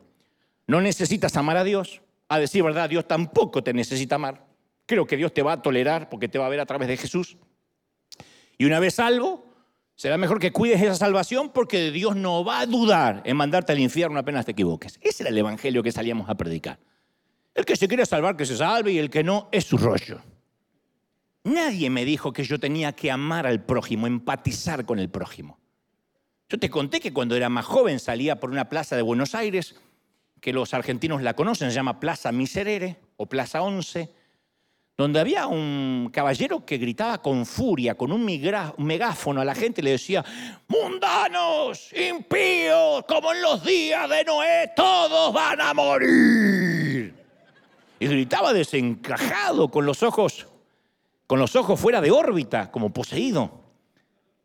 [0.66, 2.02] No necesitas amar a Dios.
[2.28, 4.44] A decir verdad, Dios tampoco te necesita amar.
[4.87, 6.96] Creo que Dios te va a tolerar porque te va a ver a través de
[6.96, 7.37] Jesús.
[8.59, 9.44] Y una vez salvo,
[9.94, 13.78] será mejor que cuides esa salvación porque Dios no va a dudar en mandarte al
[13.78, 14.98] infierno apenas te equivoques.
[15.00, 16.81] Ese era el evangelio que salíamos a predicar.
[17.58, 20.20] El que se quiere salvar, que se salve, y el que no, es su rollo.
[21.42, 25.58] Nadie me dijo que yo tenía que amar al prójimo, empatizar con el prójimo.
[26.48, 29.74] Yo te conté que cuando era más joven salía por una plaza de Buenos Aires,
[30.40, 34.08] que los argentinos la conocen, se llama Plaza Miserere o Plaza Once,
[34.96, 39.90] donde había un caballero que gritaba con furia, con un, megáfono a la gente, le
[39.90, 40.24] decía,
[40.68, 47.18] mundanos, impíos, como en los días de Noé, todos van a morir
[48.00, 50.46] y gritaba desencajado, con los ojos,
[51.26, 53.61] con los ojos fuera de órbita, como poseído.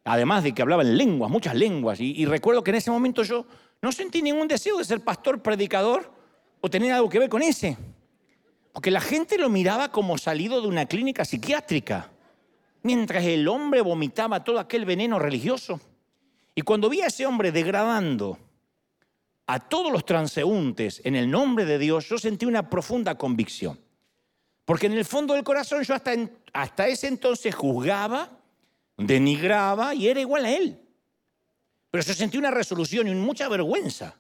[0.06, 2.00] Además de que hablaba en lenguas, muchas lenguas.
[2.00, 3.46] Y, y recuerdo que en ese momento yo
[3.82, 6.12] no sentí ningún deseo de ser pastor, predicador
[6.62, 7.78] o tener algo que ver con ese.
[8.74, 12.10] Porque la gente lo miraba como salido de una clínica psiquiátrica,
[12.82, 15.80] mientras el hombre vomitaba todo aquel veneno religioso.
[16.56, 18.38] Y cuando vi a ese hombre degradando
[19.46, 23.80] a todos los transeúntes en el nombre de Dios, yo sentí una profunda convicción.
[24.66, 26.14] Porque en el fondo del corazón yo hasta,
[26.54, 28.30] hasta ese entonces juzgaba,
[28.98, 30.80] denigraba y era igual a él.
[31.92, 34.16] Pero yo sentí una resolución y mucha vergüenza,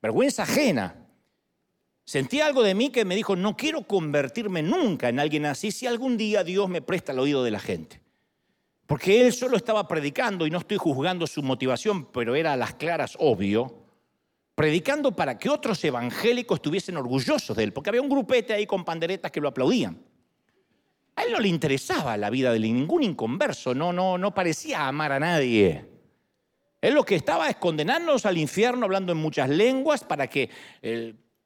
[0.00, 0.96] vergüenza ajena.
[2.04, 5.86] Sentí algo de mí que me dijo, no quiero convertirme nunca en alguien así si
[5.86, 8.00] algún día Dios me presta el oído de la gente.
[8.86, 12.74] Porque él solo estaba predicando y no estoy juzgando su motivación, pero era a las
[12.74, 13.81] claras obvio
[14.54, 18.84] predicando para que otros evangélicos estuviesen orgullosos de él, porque había un grupete ahí con
[18.84, 20.02] panderetas que lo aplaudían.
[21.16, 25.12] A él no le interesaba la vida de ningún inconverso, no, no, no parecía amar
[25.12, 25.86] a nadie.
[26.80, 30.50] Él lo que estaba es condenarnos al infierno hablando en muchas lenguas para que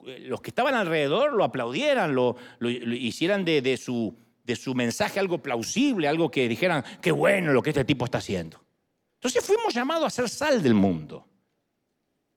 [0.00, 6.08] los que estaban alrededor lo aplaudieran, lo, hicieran de, su, de su mensaje algo plausible,
[6.08, 8.62] algo que dijeran, qué bueno lo que este tipo está haciendo.
[9.14, 11.26] Entonces fuimos llamados a ser sal del mundo.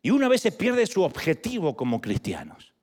[0.01, 2.73] Y una vez se pierde su objetivo como cristianos.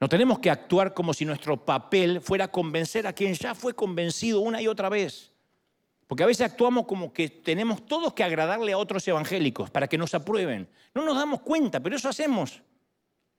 [0.00, 4.40] No tenemos que actuar como si nuestro papel fuera convencer a quien ya fue convencido
[4.40, 5.32] una y otra vez.
[6.06, 9.98] Porque a veces actuamos como que tenemos todos que agradarle a otros evangélicos para que
[9.98, 10.68] nos aprueben.
[10.94, 12.62] No nos damos cuenta, pero eso hacemos.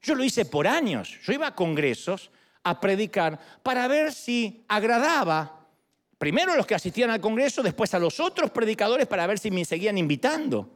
[0.01, 1.19] Yo lo hice por años.
[1.23, 2.29] Yo iba a congresos
[2.63, 5.59] a predicar para ver si agradaba
[6.19, 9.49] Primero a los que asistían al Congreso, después a los otros predicadores para ver si
[9.49, 10.69] me seguían invitando.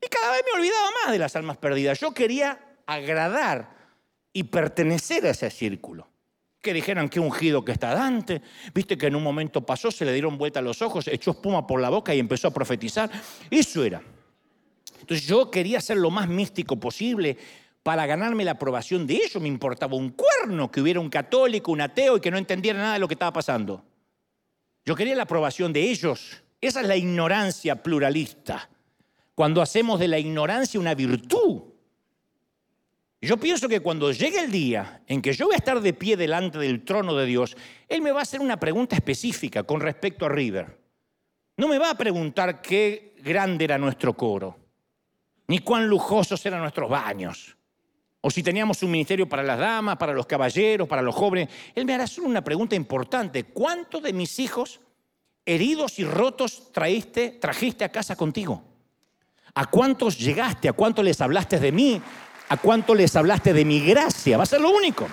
[0.00, 1.98] Y cada vez me olvidaba más de las almas perdidas.
[2.00, 3.76] Yo quería agradar
[4.32, 6.08] y pertenecer a ese círculo.
[6.60, 8.42] Que dijeran que ungido que está Dante,
[8.74, 11.80] viste que en un momento pasó, se le dieron vuelta los ojos, echó espuma por
[11.80, 13.10] la boca y empezó a profetizar.
[13.50, 14.02] Eso era.
[15.00, 17.38] Entonces yo quería ser lo más místico posible
[17.82, 19.40] para ganarme la aprobación de ellos.
[19.40, 22.94] Me importaba un cuerno que hubiera un católico, un ateo y que no entendiera nada
[22.94, 23.84] de lo que estaba pasando.
[24.84, 26.42] Yo quería la aprobación de ellos.
[26.60, 28.68] Esa es la ignorancia pluralista.
[29.36, 31.60] Cuando hacemos de la ignorancia una virtud.
[33.20, 36.16] Yo pienso que cuando llegue el día en que yo voy a estar de pie
[36.16, 37.54] delante del trono de Dios,
[37.86, 40.80] Él me va a hacer una pregunta específica con respecto a River.
[41.58, 44.56] No me va a preguntar qué grande era nuestro coro,
[45.48, 47.58] ni cuán lujosos eran nuestros baños,
[48.22, 51.50] o si teníamos un ministerio para las damas, para los caballeros, para los jóvenes.
[51.74, 53.44] Él me hará solo una pregunta importante.
[53.44, 54.80] ¿Cuántos de mis hijos
[55.44, 58.75] heridos y rotos trajiste a casa contigo?
[59.56, 60.68] ¿A cuántos llegaste?
[60.68, 62.00] ¿A cuántos les hablaste de mí?
[62.50, 64.36] ¿A cuánto les hablaste de mi gracia?
[64.36, 65.08] Va a ser lo único.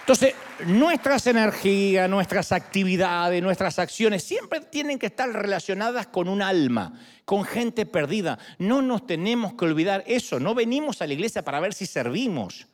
[0.00, 0.34] Entonces,
[0.66, 6.92] nuestras energías, nuestras actividades, nuestras acciones siempre tienen que estar relacionadas con un alma,
[7.24, 8.38] con gente perdida.
[8.58, 10.38] No nos tenemos que olvidar eso.
[10.38, 12.66] No venimos a la iglesia para ver si servimos,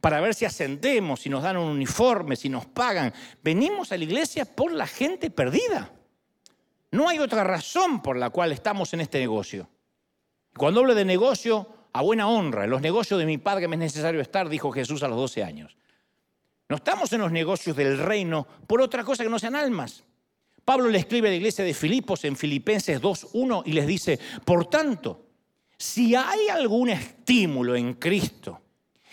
[0.00, 3.12] para ver si ascendemos, si nos dan un uniforme, si nos pagan.
[3.42, 5.90] Venimos a la iglesia por la gente perdida.
[6.94, 9.68] No hay otra razón por la cual estamos en este negocio.
[10.56, 13.80] Cuando hablo de negocio, a buena honra, en los negocios de mi padre me es
[13.80, 15.76] necesario estar, dijo Jesús a los 12 años.
[16.68, 20.04] No estamos en los negocios del reino por otra cosa que no sean almas.
[20.64, 24.66] Pablo le escribe a la iglesia de Filipos en Filipenses 2.1 y les dice, por
[24.66, 25.26] tanto,
[25.76, 28.60] si hay algún estímulo en Cristo,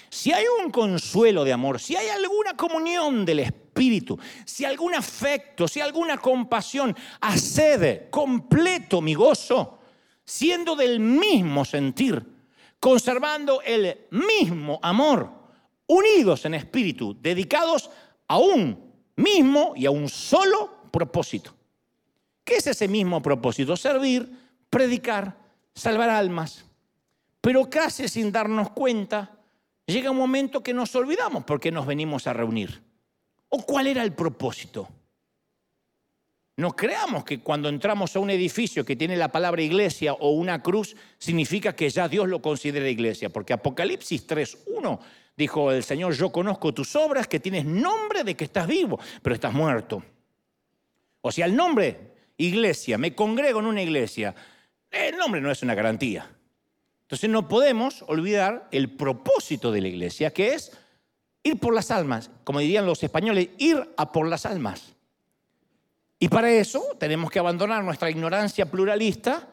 [0.07, 3.60] si hay un consuelo de amor, si hay alguna comunión del Espíritu,
[4.45, 9.79] si algún afecto, si alguna compasión, haced completo mi gozo,
[10.23, 12.25] siendo del mismo sentir,
[12.79, 15.31] conservando el mismo amor,
[15.87, 17.89] unidos en espíritu, dedicados
[18.27, 21.53] a un mismo y a un solo propósito.
[22.43, 23.75] ¿Qué es ese mismo propósito?
[23.77, 24.29] Servir,
[24.69, 25.37] predicar,
[25.73, 26.65] salvar almas.
[27.39, 29.37] Pero casi sin darnos cuenta,
[29.85, 32.90] llega un momento que nos olvidamos por qué nos venimos a reunir.
[33.53, 34.87] ¿O cuál era el propósito?
[36.55, 40.61] No creamos que cuando entramos a un edificio que tiene la palabra iglesia o una
[40.61, 44.99] cruz, significa que ya Dios lo considera iglesia, porque Apocalipsis 3.1
[45.35, 49.35] dijo el Señor, yo conozco tus obras, que tienes nombre de que estás vivo, pero
[49.35, 50.03] estás muerto.
[51.21, 54.33] O sea, el nombre iglesia, me congrego en una iglesia,
[54.89, 56.29] el nombre no es una garantía.
[57.01, 60.71] Entonces no podemos olvidar el propósito de la iglesia, que es
[61.43, 64.93] ir por las almas, como dirían los españoles, ir a por las almas.
[66.19, 69.47] Y para eso tenemos que abandonar nuestra ignorancia pluralista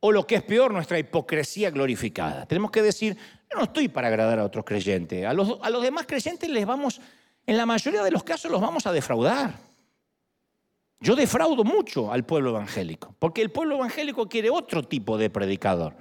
[0.00, 2.46] o lo que es peor, nuestra hipocresía glorificada.
[2.46, 3.16] Tenemos que decir,
[3.50, 5.26] yo no estoy para agradar a otros creyentes.
[5.26, 7.00] A los, a los demás creyentes les vamos,
[7.44, 9.54] en la mayoría de los casos los vamos a defraudar.
[11.00, 15.94] Yo defraudo mucho al pueblo evangélico, porque el pueblo evangélico quiere otro tipo de predicador.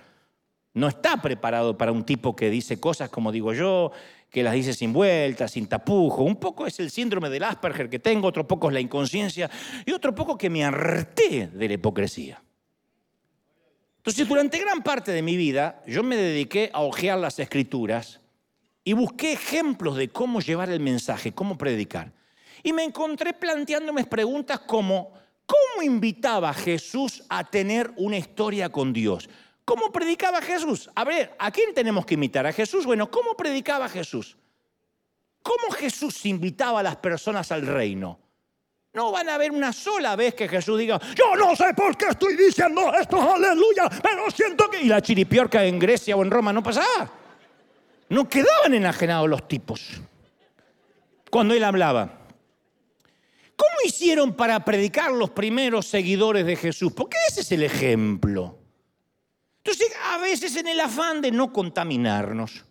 [0.73, 3.91] No está preparado para un tipo que dice cosas como digo yo,
[4.36, 6.24] que las dice sin vuelta, sin tapujo.
[6.24, 9.50] Un poco es el síndrome del Asperger que tengo, otro poco es la inconsciencia
[9.86, 12.43] y otro poco que me harté de la hipocresía.
[13.95, 18.19] Entonces, durante gran parte de mi vida, yo me dediqué a hojear las escrituras
[18.84, 22.12] y busqué ejemplos de cómo llevar el mensaje, cómo predicar.
[22.62, 25.13] Y me encontré planteándome preguntas como,
[25.45, 29.30] ¿cómo invitaba a Jesús a tener una historia con Dios?
[29.65, 30.89] ¿Cómo predicaba Jesús?
[30.93, 32.45] A ver, ¿a quién tenemos que imitar?
[32.45, 32.86] ¿A Jesús?
[32.86, 34.38] Bueno, ¿cómo predicaba Jesús?
[35.41, 38.19] ¿Cómo Jesús invitaba a las personas al reino?
[38.93, 42.06] No van a ver una sola vez que Jesús diga, yo no sé por qué
[42.10, 44.82] estoy diciendo esto, aleluya, pero siento que...
[44.82, 47.12] Y la chiripiorca en Grecia o en Roma no pasaba.
[48.08, 49.99] No quedaban enajenados los tipos
[51.30, 52.20] cuando él hablaba.
[53.55, 56.93] ¿Cómo hicieron para predicar los primeros seguidores de Jesús?
[56.93, 58.64] Porque ese es el ejemplo.
[59.66, 62.63] Entonces, a veces en el afán de no contaminarnos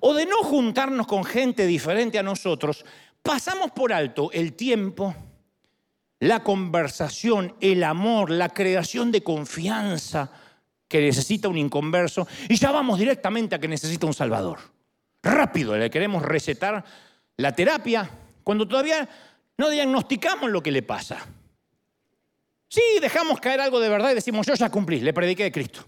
[0.00, 2.84] o de no juntarnos con gente diferente a nosotros,
[3.20, 5.12] pasamos por alto el tiempo,
[6.20, 10.30] la conversación, el amor, la creación de confianza
[10.86, 14.60] que necesita un inconverso y ya vamos directamente a que necesita un salvador.
[15.24, 16.84] Rápido, le queremos recetar
[17.38, 18.08] la terapia
[18.44, 19.08] cuando todavía
[19.58, 21.26] no diagnosticamos lo que le pasa.
[22.68, 25.84] Sí, dejamos caer algo de verdad y decimos, yo ya cumplí, le prediqué de Cristo.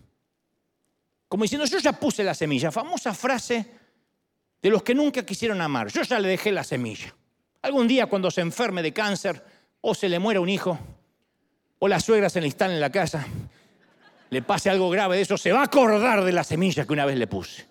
[1.32, 3.64] Como diciendo, yo ya puse la semilla, famosa frase
[4.60, 7.14] de los que nunca quisieron amar, yo ya le dejé la semilla.
[7.62, 9.42] Algún día cuando se enferme de cáncer,
[9.80, 10.78] o se le muera un hijo,
[11.78, 13.26] o la suegra se le instala en la casa,
[14.28, 17.06] le pase algo grave de eso, se va a acordar de la semilla que una
[17.06, 17.66] vez le puse.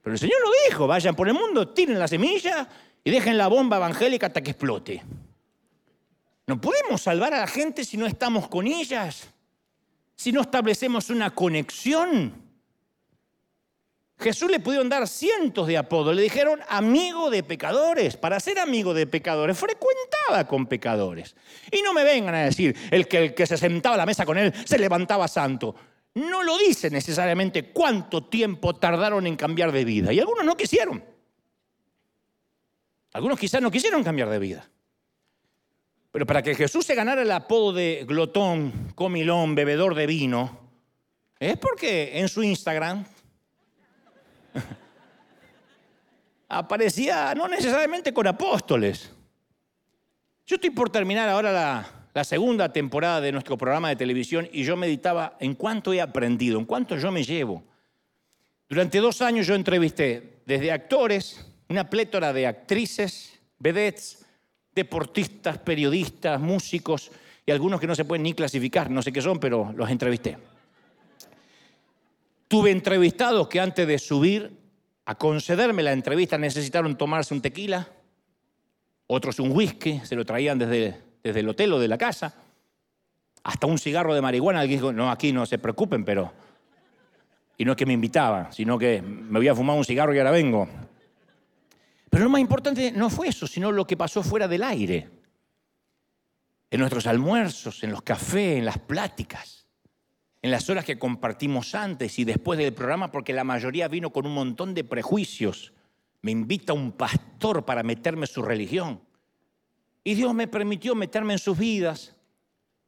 [0.00, 2.68] Pero el Señor lo dijo, vayan por el mundo, tiren la semilla
[3.02, 5.02] y dejen la bomba evangélica hasta que explote.
[6.46, 9.26] No podemos salvar a la gente si no estamos con ellas,
[10.14, 12.41] si no establecemos una conexión.
[14.22, 18.16] Jesús le pudieron dar cientos de apodos, le dijeron amigo de pecadores.
[18.16, 21.34] Para ser amigo de pecadores, frecuentaba con pecadores.
[21.70, 24.24] Y no me vengan a decir, el que, el que se sentaba a la mesa
[24.24, 25.74] con él se levantaba santo.
[26.14, 30.12] No lo dice necesariamente cuánto tiempo tardaron en cambiar de vida.
[30.12, 31.04] Y algunos no quisieron.
[33.12, 34.70] Algunos quizás no quisieron cambiar de vida.
[36.10, 40.60] Pero para que Jesús se ganara el apodo de glotón, comilón, bebedor de vino,
[41.40, 43.04] es porque en su Instagram
[46.52, 49.10] aparecía no necesariamente con apóstoles.
[50.46, 51.50] Yo estoy por terminar ahora
[52.12, 56.58] la, segunda temporada de nuestro programa de televisión y yo meditaba en cuánto he aprendido,
[56.58, 57.64] en cuánto yo me llevo.
[58.68, 64.26] Durante dos años yo entrevisté desde actores, una plétora de actrices, vedettes,
[64.74, 67.10] deportistas, periodistas, músicos
[67.46, 70.36] y algunos que no se pueden ni clasificar, no sé qué son, pero los entrevisté.
[72.46, 74.61] Tuve entrevistados que antes de subir
[75.12, 77.86] a concederme la entrevista necesitaron tomarse un tequila,
[79.06, 82.34] otros un whisky, se lo traían desde, desde el hotel o de la casa,
[83.44, 84.60] hasta un cigarro de marihuana.
[84.60, 86.32] Alguien dijo, no, aquí no se preocupen, pero...
[87.58, 90.18] Y no es que me invitaban, sino que me voy a fumar un cigarro y
[90.18, 90.66] ahora vengo.
[92.08, 95.10] Pero lo más importante no fue eso, sino lo que pasó fuera del aire.
[96.70, 99.61] En nuestros almuerzos, en los cafés, en las pláticas,
[100.42, 104.26] en las horas que compartimos antes y después del programa, porque la mayoría vino con
[104.26, 105.72] un montón de prejuicios.
[106.20, 109.00] Me invita un pastor para meterme en su religión.
[110.04, 112.16] Y Dios me permitió meterme en sus vidas,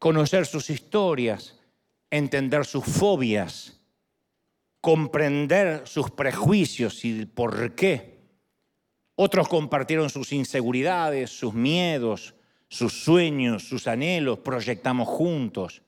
[0.01, 1.57] conocer sus historias,
[2.11, 3.81] entender sus fobias,
[4.81, 8.19] comprender sus prejuicios y el por qué.
[9.15, 12.35] Otros compartieron sus inseguridades, sus miedos,
[12.69, 15.83] sus sueños, sus anhelos, proyectamos juntos.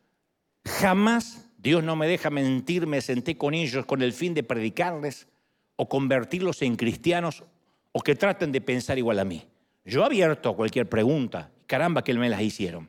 [0.64, 5.26] Jamás, Dios no me deja mentir, me senté con ellos con el fin de predicarles
[5.74, 7.42] o convertirlos en cristianos
[7.90, 9.44] o que traten de pensar igual a mí.
[9.84, 12.88] Yo abierto a cualquier pregunta, caramba que me las hicieron.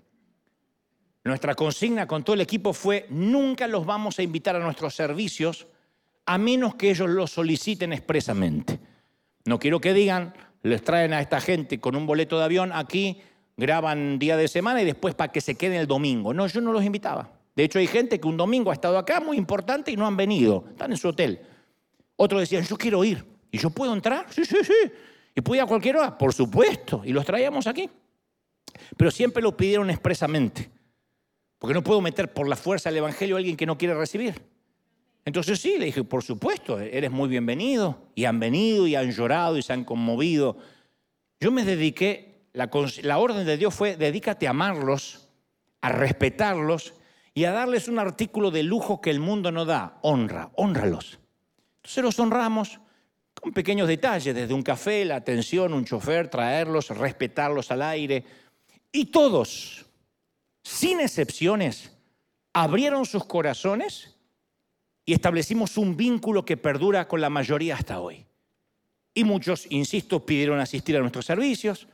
[1.23, 5.65] Nuestra consigna con todo el equipo fue, nunca los vamos a invitar a nuestros servicios
[6.27, 8.79] a menos que ellos lo soliciten expresamente.
[9.45, 13.21] No quiero que digan, les traen a esta gente con un boleto de avión aquí,
[13.57, 16.31] graban día de semana y después para que se queden el domingo.
[16.31, 17.36] No, yo no los invitaba.
[17.57, 20.15] De hecho, hay gente que un domingo ha estado acá muy importante y no han
[20.15, 20.65] venido.
[20.69, 21.41] Están en su hotel.
[22.15, 23.25] Otros decían, yo quiero ir.
[23.49, 24.27] ¿Y yo puedo entrar?
[24.29, 24.73] Sí, sí, sí.
[25.33, 26.15] ¿Y ir a cualquier hora?
[26.15, 27.01] Por supuesto.
[27.03, 27.89] Y los traíamos aquí.
[28.95, 30.69] Pero siempre lo pidieron expresamente.
[31.57, 34.39] Porque no puedo meter por la fuerza del Evangelio a alguien que no quiere recibir.
[35.25, 38.03] Entonces sí, le dije, por supuesto, eres muy bienvenido.
[38.13, 40.59] Y han venido y han llorado y se han conmovido.
[41.39, 45.27] Yo me dediqué, la orden de Dios fue, dedícate a amarlos,
[45.81, 46.93] a respetarlos
[47.37, 51.19] y a darles un artículo de lujo que el mundo no da, honra, honralos.
[51.75, 52.79] Entonces los honramos
[53.39, 58.25] con pequeños detalles, desde un café, la atención, un chofer, traerlos, respetarlos al aire.
[58.91, 59.85] Y todos,
[60.63, 61.95] sin excepciones,
[62.53, 64.17] abrieron sus corazones
[65.05, 68.25] y establecimos un vínculo que perdura con la mayoría hasta hoy.
[69.13, 71.87] Y muchos, insisto, pidieron asistir a nuestros servicios,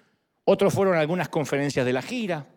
[0.45, 2.47] otros fueron a algunas conferencias de la gira,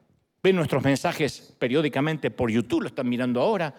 [0.47, 3.75] ven nuestros mensajes periódicamente por YouTube, lo están mirando ahora,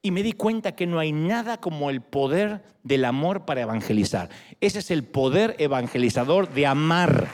[0.00, 4.30] y me di cuenta que no hay nada como el poder del amor para evangelizar.
[4.58, 7.28] Ese es el poder evangelizador de amar,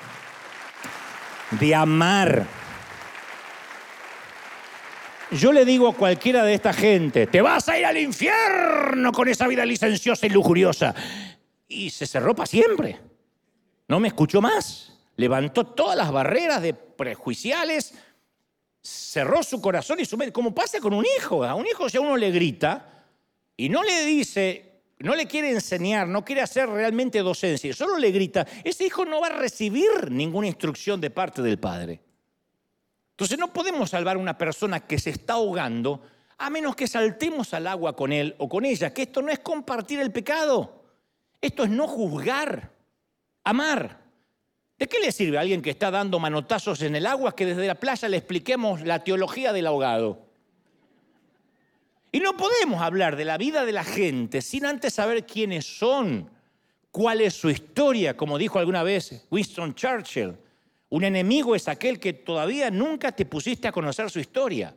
[1.53, 2.47] de amar.
[5.31, 9.29] Yo le digo a cualquiera de esta gente, te vas a ir al infierno con
[9.29, 10.97] esa vida licenciosa y lujuriosa.
[11.68, 12.99] Y se cerró para siempre.
[13.87, 14.99] No me escuchó más.
[15.14, 17.95] Levantó todas las barreras de prejuiciales,
[18.85, 21.43] cerró su corazón y su mente, como pasa con un hijo.
[21.43, 23.07] A un hijo si a uno le grita
[23.57, 28.11] y no le dice, no le quiere enseñar, no quiere hacer realmente docencia, solo le
[28.11, 32.01] grita, ese hijo no va a recibir ninguna instrucción de parte del padre.
[33.12, 36.03] Entonces no podemos salvar a una persona que se está ahogando
[36.37, 39.39] a menos que saltemos al agua con él o con ella, que esto no es
[39.39, 40.85] compartir el pecado,
[41.41, 42.72] esto es no juzgar,
[43.45, 44.03] amar.
[44.85, 47.66] ¿De qué le sirve a alguien que está dando manotazos en el agua que desde
[47.66, 50.26] la playa le expliquemos la teología del ahogado?
[52.12, 56.28] Y no podemos hablar de la vida de la gente sin antes saber quiénes son,
[56.91, 60.37] cuál es su historia, como dijo alguna vez Winston Churchill.
[60.91, 64.76] Un enemigo es aquel que todavía nunca te pusiste a conocer su historia.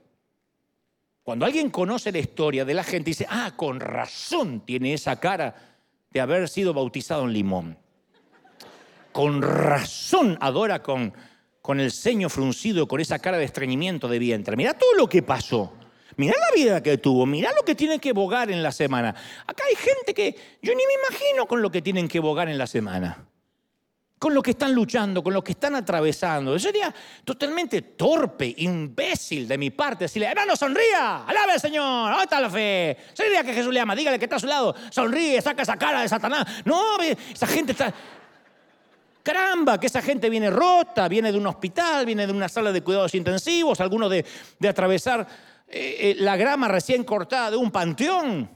[1.22, 5.54] Cuando alguien conoce la historia de la gente, dice, ah, con razón tiene esa cara
[6.10, 7.87] de haber sido bautizado en limón.
[9.18, 11.12] Con razón adora con,
[11.64, 14.56] con el ceño fruncido, con esa cara de estreñimiento de vientre.
[14.56, 15.74] Mira todo lo que pasó.
[16.18, 19.16] Mira la vida que tuvo, mira lo que tiene que bogar en la semana.
[19.48, 22.60] Acá hay gente que yo ni me imagino con lo que tienen que bogar en
[22.60, 23.26] la semana.
[24.20, 26.54] Con lo que están luchando, con lo que están atravesando.
[26.54, 26.94] Yo sería
[27.24, 32.52] totalmente torpe, imbécil de mi parte decirle, hermano, sonría, alabe al Señor, ¿dónde está la
[32.52, 32.96] fe?
[33.16, 36.04] Sonría que Jesús le ama, dígale que está a su lado, sonríe, saca esa cara
[36.04, 36.46] de Satanás.
[36.66, 37.92] No, esa gente está...
[39.28, 42.82] Caramba, que esa gente viene rota, viene de un hospital, viene de una sala de
[42.82, 44.26] cuidados intensivos, algunos de,
[44.58, 45.28] de atravesar
[45.68, 48.50] eh, eh, la grama recién cortada de un panteón.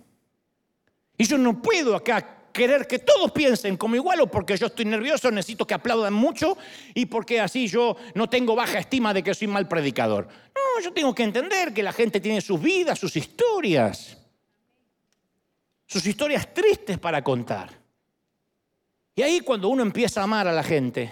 [1.18, 4.86] Y yo no puedo acá querer que todos piensen como igual o porque yo estoy
[4.86, 6.58] nervioso, necesito que aplaudan mucho
[6.94, 10.30] y porque así yo no tengo baja estima de que soy mal predicador.
[10.56, 14.18] No, yo tengo que entender que la gente tiene sus vidas, sus historias,
[15.86, 17.81] sus historias tristes para contar.
[19.16, 21.12] Y ahí cuando uno empieza a amar a la gente,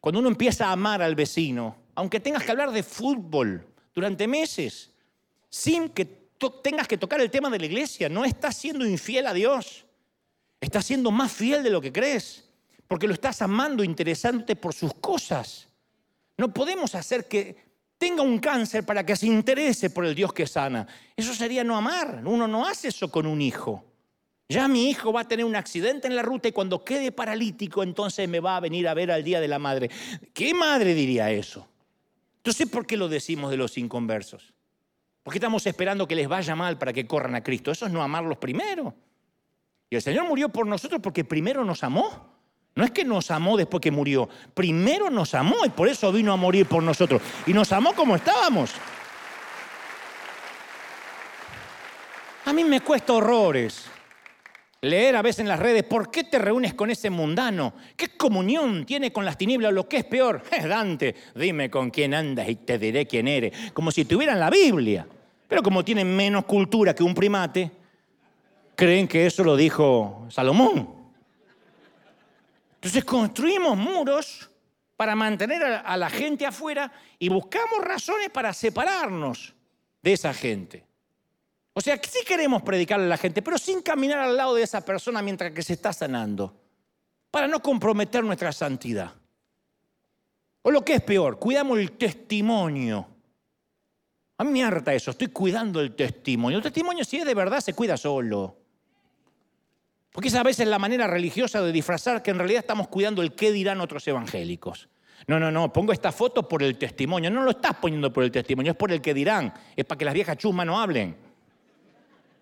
[0.00, 4.90] cuando uno empieza a amar al vecino, aunque tengas que hablar de fútbol durante meses,
[5.48, 6.20] sin que
[6.62, 8.08] tengas que tocar el tema de la iglesia.
[8.08, 9.84] No estás siendo infiel a Dios.
[10.60, 12.48] Estás siendo más fiel de lo que crees.
[12.86, 15.68] Porque lo estás amando, interesándote por sus cosas.
[16.38, 20.46] No podemos hacer que tenga un cáncer para que se interese por el Dios que
[20.46, 20.86] sana.
[21.14, 22.22] Eso sería no amar.
[22.24, 23.84] Uno no hace eso con un hijo.
[24.50, 27.84] Ya mi hijo va a tener un accidente en la ruta y cuando quede paralítico
[27.84, 29.88] entonces me va a venir a ver al Día de la Madre.
[30.34, 31.68] ¿Qué madre diría eso?
[32.38, 34.52] Entonces, ¿por qué lo decimos de los inconversos?
[35.22, 37.70] ¿Por qué estamos esperando que les vaya mal para que corran a Cristo?
[37.70, 38.92] Eso es no amarlos primero.
[39.88, 42.34] Y el Señor murió por nosotros porque primero nos amó.
[42.74, 46.32] No es que nos amó después que murió, primero nos amó y por eso vino
[46.32, 47.22] a morir por nosotros.
[47.46, 48.72] Y nos amó como estábamos.
[52.46, 53.88] A mí me cuesta horrores
[54.82, 57.74] leer a veces en las redes, ¿por qué te reúnes con ese mundano?
[57.96, 59.72] ¿Qué comunión tiene con las tinieblas?
[59.72, 63.72] Lo que es peor, es Dante, dime con quién andas y te diré quién eres,
[63.72, 65.06] como si tuvieran la Biblia.
[65.46, 67.70] Pero como tienen menos cultura que un primate,
[68.74, 71.00] creen que eso lo dijo Salomón.
[72.76, 74.50] Entonces construimos muros
[74.96, 79.54] para mantener a la gente afuera y buscamos razones para separarnos
[80.02, 80.89] de esa gente.
[81.80, 84.84] O sea, sí queremos predicarle a la gente, pero sin caminar al lado de esa
[84.84, 86.54] persona mientras que se está sanando,
[87.30, 89.14] para no comprometer nuestra santidad.
[90.60, 93.08] O lo que es peor, cuidamos el testimonio.
[94.36, 96.58] A mí me harta eso, estoy cuidando el testimonio.
[96.58, 98.58] El testimonio, si es de verdad, se cuida solo.
[100.12, 103.34] Porque esa a veces la manera religiosa de disfrazar que en realidad estamos cuidando el
[103.34, 104.90] qué dirán otros evangélicos.
[105.26, 107.30] No, no, no, pongo esta foto por el testimonio.
[107.30, 109.54] No lo estás poniendo por el testimonio, es por el que dirán.
[109.74, 111.29] Es para que las viejas chusmas no hablen.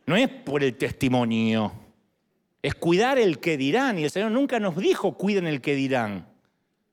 [0.09, 1.71] No es por el testimonio.
[2.63, 3.99] Es cuidar el que dirán.
[3.99, 6.27] Y el Señor nunca nos dijo, cuiden el que dirán.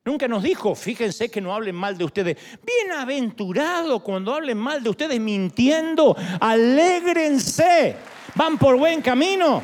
[0.04, 2.36] Nunca nos dijo, fíjense que no hablen mal de ustedes.
[2.62, 6.14] Bienaventurado cuando hablen mal de ustedes mintiendo.
[6.42, 7.96] Alégrense.
[8.36, 9.64] Van por buen camino.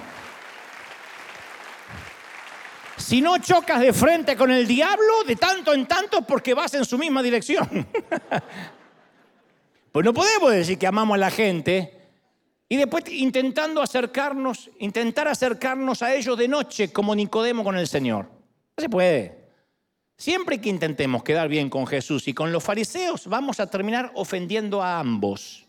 [2.96, 6.86] Si no chocas de frente con el diablo, de tanto en tanto, porque vas en
[6.86, 7.68] su misma dirección.
[9.92, 12.01] pues no podemos decir que amamos a la gente
[12.72, 18.30] y después intentando acercarnos, intentar acercarnos a ellos de noche como Nicodemo con el Señor.
[18.78, 19.50] No se puede.
[20.16, 24.82] Siempre que intentemos quedar bien con Jesús y con los fariseos, vamos a terminar ofendiendo
[24.82, 25.68] a ambos.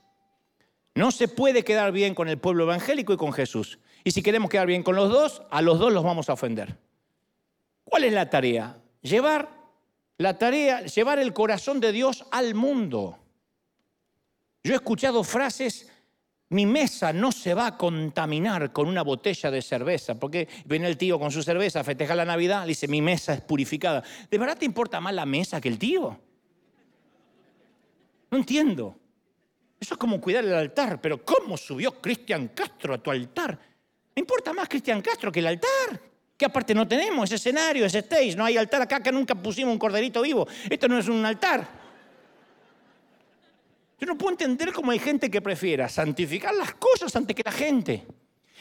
[0.94, 3.80] No se puede quedar bien con el pueblo evangélico y con Jesús.
[4.04, 6.78] Y si queremos quedar bien con los dos, a los dos los vamos a ofender.
[7.82, 8.78] ¿Cuál es la tarea?
[9.00, 9.48] Llevar
[10.18, 13.18] la tarea, llevar el corazón de Dios al mundo.
[14.62, 15.91] Yo he escuchado frases,
[16.52, 20.96] mi mesa no se va a contaminar con una botella de cerveza, porque viene el
[20.96, 24.02] tío con su cerveza a festejar la Navidad, le dice, mi mesa es purificada.
[24.30, 26.18] ¿De verdad te importa más la mesa que el tío?
[28.30, 28.96] No entiendo.
[29.80, 33.58] Eso es como cuidar el altar, pero ¿cómo subió Cristian Castro a tu altar?
[34.14, 38.00] Me importa más Cristian Castro que el altar que aparte no tenemos ese escenario, ese
[38.00, 40.48] stage, no hay altar acá que nunca pusimos un corderito vivo.
[40.68, 41.81] Esto no es un altar.
[44.02, 47.52] Yo no puedo entender cómo hay gente que prefiera santificar las cosas antes que la
[47.52, 48.04] gente.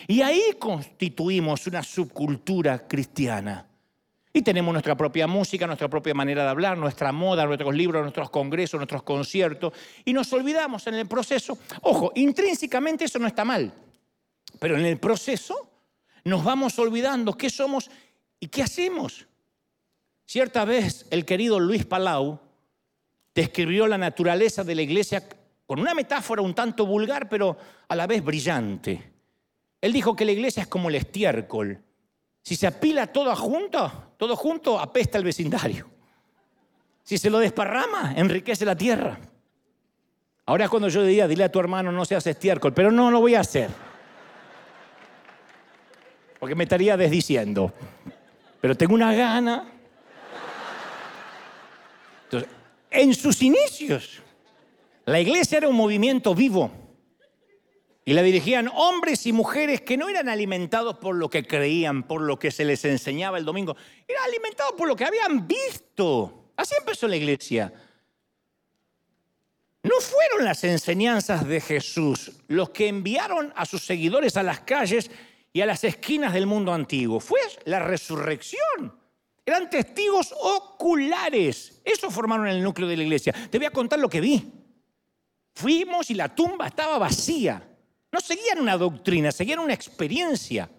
[0.07, 3.67] Y ahí constituimos una subcultura cristiana.
[4.31, 8.29] Y tenemos nuestra propia música, nuestra propia manera de hablar, nuestra moda, nuestros libros, nuestros
[8.29, 9.73] congresos, nuestros conciertos.
[10.05, 11.57] Y nos olvidamos en el proceso.
[11.81, 13.73] Ojo, intrínsecamente eso no está mal.
[14.59, 15.71] Pero en el proceso
[16.23, 17.89] nos vamos olvidando qué somos
[18.39, 19.25] y qué hacemos.
[20.27, 22.50] Cierta vez el querido Luis Palau
[23.33, 25.27] describió la naturaleza de la iglesia
[25.65, 27.57] con una metáfora un tanto vulgar, pero
[27.87, 29.11] a la vez brillante.
[29.79, 31.81] Él dijo que la iglesia es como el estiércol.
[32.41, 35.89] Si se apila todo junto, todo junto apesta el vecindario.
[37.03, 39.17] Si se lo desparrama, enriquece la tierra.
[40.45, 43.19] Ahora es cuando yo diría, dile a tu hermano no seas estiércol, pero no lo
[43.19, 43.69] voy a hacer.
[46.39, 47.73] Porque me estaría desdiciendo.
[48.59, 49.71] Pero tengo una gana.
[52.25, 52.49] Entonces,
[52.91, 54.21] en sus inicios,
[55.05, 56.71] la iglesia era un movimiento vivo.
[58.03, 62.21] Y la dirigían hombres y mujeres que no eran alimentados por lo que creían, por
[62.21, 63.75] lo que se les enseñaba el domingo.
[64.07, 66.51] Eran alimentados por lo que habían visto.
[66.55, 67.71] Así empezó la iglesia.
[69.83, 75.09] No fueron las enseñanzas de Jesús los que enviaron a sus seguidores a las calles
[75.53, 77.19] y a las esquinas del mundo antiguo.
[77.19, 79.00] Fue la resurrección.
[79.45, 81.81] Eran testigos oculares.
[81.83, 83.33] Eso formaron el núcleo de la iglesia.
[83.49, 84.51] Te voy a contar lo que vi.
[85.53, 87.67] Fuimos y la tumba estaba vacía.
[88.11, 90.69] No seguían una doctrina, seguían una experiencia.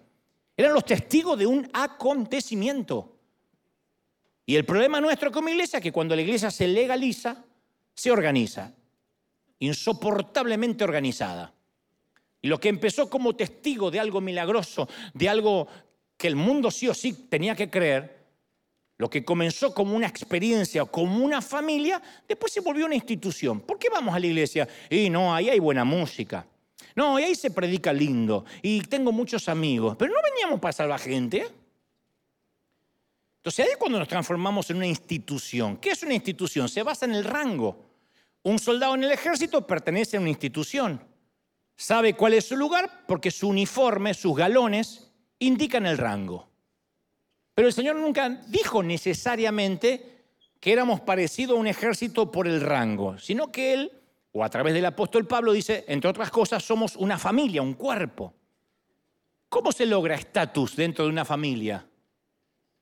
[0.55, 3.17] Eran los testigos de un acontecimiento.
[4.45, 7.43] Y el problema nuestro como iglesia es que cuando la iglesia se legaliza,
[7.93, 8.73] se organiza.
[9.59, 11.53] Insoportablemente organizada.
[12.41, 15.67] Y lo que empezó como testigo de algo milagroso, de algo
[16.17, 18.22] que el mundo sí o sí tenía que creer,
[18.97, 23.61] lo que comenzó como una experiencia, como una familia, después se volvió una institución.
[23.61, 24.67] ¿Por qué vamos a la iglesia?
[24.89, 26.45] Y no, ahí hay buena música.
[26.95, 28.45] No, y ahí se predica lindo.
[28.61, 29.95] Y tengo muchos amigos.
[29.97, 31.47] Pero no veníamos para salvar gente.
[33.37, 35.77] Entonces ahí es cuando nos transformamos en una institución.
[35.77, 36.69] ¿Qué es una institución?
[36.69, 37.83] Se basa en el rango.
[38.43, 41.01] Un soldado en el ejército pertenece a una institución.
[41.75, 46.52] Sabe cuál es su lugar porque su uniforme, sus galones, indican el rango.
[47.55, 50.13] Pero el Señor nunca dijo necesariamente
[50.59, 53.91] que éramos parecidos a un ejército por el rango, sino que Él,
[54.31, 58.33] o a través del apóstol Pablo, dice, entre otras cosas, somos una familia, un cuerpo.
[59.49, 61.85] ¿Cómo se logra estatus dentro de una familia?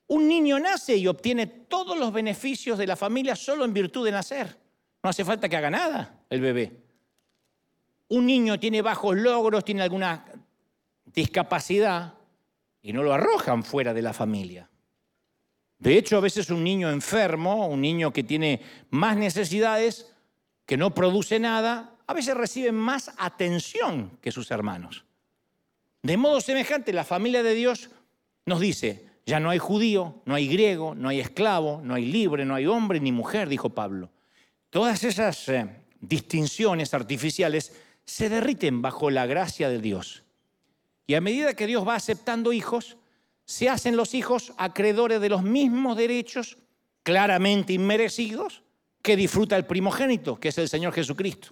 [0.07, 4.11] Un niño nace y obtiene todos los beneficios de la familia solo en virtud de
[4.11, 4.57] nacer.
[5.03, 6.72] No hace falta que haga nada el bebé.
[8.09, 10.26] Un niño tiene bajos logros, tiene alguna
[11.05, 12.13] discapacidad,
[12.82, 14.69] y no lo arrojan fuera de la familia.
[15.77, 18.61] De hecho, a veces un niño enfermo, un niño que tiene
[18.91, 20.13] más necesidades,
[20.65, 25.05] que no produce nada, a veces recibe más atención que sus hermanos.
[26.03, 27.89] De modo semejante, la familia de Dios
[28.45, 32.45] nos dice, ya no hay judío, no hay griego, no hay esclavo, no hay libre,
[32.45, 34.11] no hay hombre ni mujer, dijo Pablo.
[34.69, 35.67] Todas esas eh,
[35.99, 37.75] distinciones artificiales
[38.05, 40.23] se derriten bajo la gracia de Dios.
[41.07, 42.97] Y a medida que Dios va aceptando hijos,
[43.45, 46.57] se hacen los hijos acreedores de los mismos derechos
[47.03, 48.63] claramente inmerecidos
[49.01, 51.49] que disfruta el primogénito, que es el Señor Jesucristo.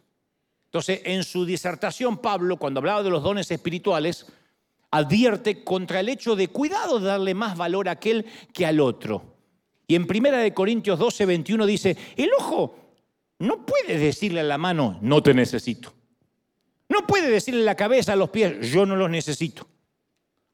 [0.65, 4.27] Entonces, en su disertación, Pablo, cuando hablaba de los dones espirituales,
[4.91, 9.35] advierte contra el hecho de cuidado de darle más valor a aquel que al otro.
[9.87, 12.75] Y en 1 Corintios 12, 21 dice, el ojo
[13.39, 15.93] no puede decirle a la mano, no te necesito.
[16.99, 19.65] No puede decirle la cabeza a los pies, yo no los necesito.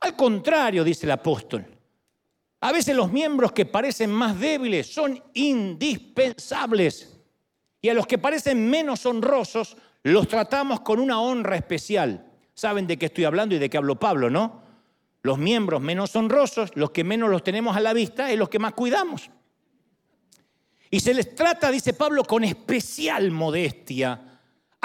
[0.02, 1.66] Al contrario, dice el apóstol,
[2.60, 7.18] a veces los miembros que parecen más débiles son indispensables
[7.82, 12.32] y a los que parecen menos honrosos los tratamos con una honra especial.
[12.54, 14.62] Saben de qué estoy hablando y de qué habló Pablo, ¿no?
[15.24, 18.60] Los miembros menos honrosos, los que menos los tenemos a la vista, es los que
[18.60, 19.32] más cuidamos.
[20.92, 24.35] Y se les trata, dice Pablo, con especial modestia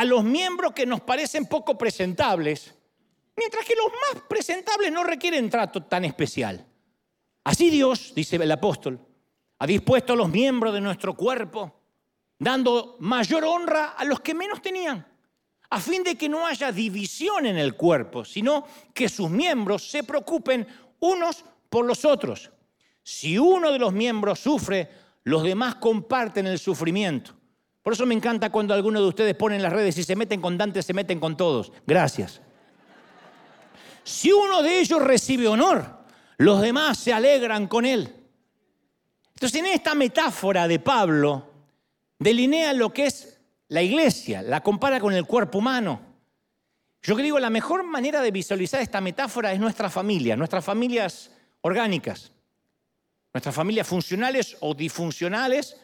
[0.00, 2.74] a los miembros que nos parecen poco presentables,
[3.36, 6.66] mientras que los más presentables no requieren trato tan especial.
[7.44, 8.98] Así Dios, dice el apóstol,
[9.58, 11.82] ha dispuesto a los miembros de nuestro cuerpo,
[12.38, 15.06] dando mayor honra a los que menos tenían,
[15.68, 20.02] a fin de que no haya división en el cuerpo, sino que sus miembros se
[20.02, 20.66] preocupen
[21.00, 22.50] unos por los otros.
[23.02, 24.88] Si uno de los miembros sufre,
[25.24, 27.34] los demás comparten el sufrimiento.
[27.90, 30.56] Por eso me encanta cuando algunos de ustedes ponen las redes y se meten con
[30.56, 31.72] Dante, se meten con todos.
[31.88, 32.40] Gracias.
[34.04, 35.98] Si uno de ellos recibe honor,
[36.36, 38.14] los demás se alegran con él.
[39.34, 41.50] Entonces en esta metáfora de Pablo,
[42.16, 46.00] delinea lo que es la iglesia, la compara con el cuerpo humano.
[47.02, 51.32] Yo que digo, la mejor manera de visualizar esta metáfora es nuestra familia, nuestras familias
[51.62, 52.30] orgánicas,
[53.34, 55.76] nuestras familias funcionales o disfuncionales,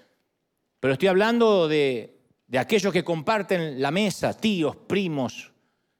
[0.87, 2.16] pero estoy hablando de,
[2.57, 5.51] aquellos que comparten la mesa, tíos, primos,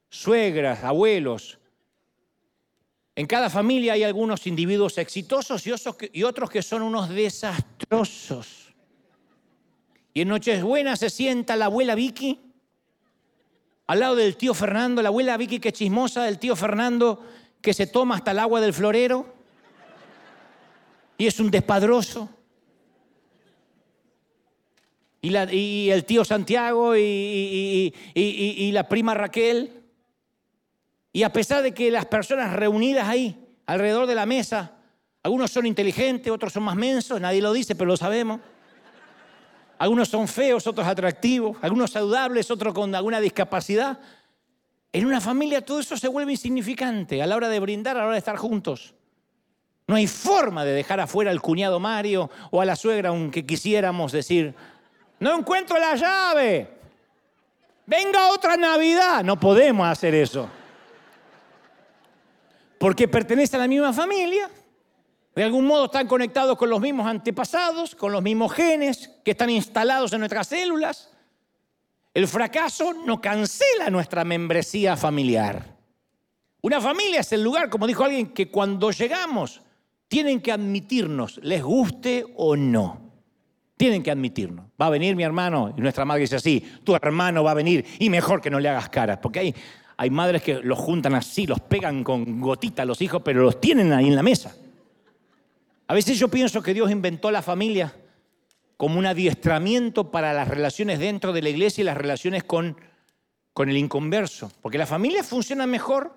[0.09, 1.59] suegras, abuelos.
[3.17, 8.73] En cada familia hay algunos individuos exitosos y otros que son unos desastrosos.
[10.15, 12.39] Y en Nochebuena se sienta la abuela Vicky
[13.89, 17.27] al lado del tío Fernando, la abuela Vicky que es chismosa, del tío Fernando
[17.61, 19.35] que se toma hasta el agua del florero
[21.19, 22.36] y es un despadroso.
[25.53, 29.83] Y, el tío Santiago y, y la prima Raquel.
[31.13, 34.73] Y a pesar de que las personas reunidas ahí, alrededor de la mesa,
[35.27, 38.41] algunos son inteligentes, otros son más mensos, nadie lo dice, pero lo sabemos.
[39.79, 43.99] Algunos son feos, otros atractivos, algunos saludables, otros con alguna discapacidad.
[44.93, 48.05] En una familia todo eso se vuelve insignificante a la hora de brindar, a la
[48.07, 48.95] hora de estar juntos.
[49.89, 54.13] No hay forma de dejar afuera al cuñado Mario o a la suegra, aunque quisiéramos
[54.13, 54.55] decir,
[55.19, 56.69] no encuentro la llave,
[57.87, 59.25] venga otra Navidad.
[59.25, 60.49] No podemos hacer eso.
[62.79, 64.51] Porque pertenece a la misma familia,
[65.35, 69.51] de algún modo están conectados con los mismos antepasados, con los mismos genes que están
[69.51, 71.11] instalados en nuestras células.
[72.13, 75.77] El fracaso no cancela nuestra membresía familiar.
[76.63, 79.63] Una familia es el lugar, como dijo alguien, que cuando llegamos
[80.09, 83.06] tienen que admitirnos, les guste o no.
[83.77, 84.67] Tienen que admitirnos.
[84.81, 87.85] Va a venir mi hermano y nuestra madre dice así, tu hermano va a venir
[87.99, 89.55] y mejor que no le hagas caras, porque hay,
[89.97, 93.61] hay madres que los juntan así, los pegan con gotita a los hijos, pero los
[93.61, 94.55] tienen ahí en la mesa.
[95.89, 97.95] A veces yo pienso que Dios inventó la familia
[98.77, 102.77] como un adiestramiento para las relaciones dentro de la iglesia y las relaciones con,
[103.53, 104.51] con el inconverso.
[104.61, 106.15] Porque las familias funcionan mejor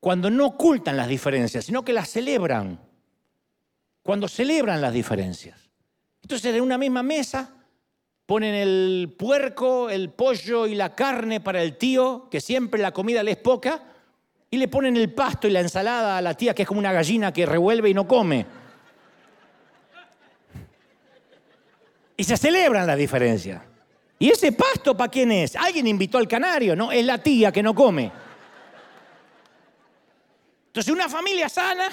[0.00, 2.80] cuando no ocultan las diferencias, sino que las celebran.
[4.02, 5.67] Cuando celebran las diferencias.
[6.28, 7.48] Entonces en una misma mesa
[8.26, 13.22] ponen el puerco, el pollo y la carne para el tío, que siempre la comida
[13.22, 13.82] le es poca,
[14.50, 16.92] y le ponen el pasto y la ensalada a la tía, que es como una
[16.92, 18.44] gallina que revuelve y no come.
[22.14, 23.62] Y se celebran las diferencias.
[24.18, 25.56] ¿Y ese pasto para quién es?
[25.56, 26.92] Alguien invitó al canario, ¿no?
[26.92, 28.12] Es la tía que no come.
[30.66, 31.88] Entonces una familia sana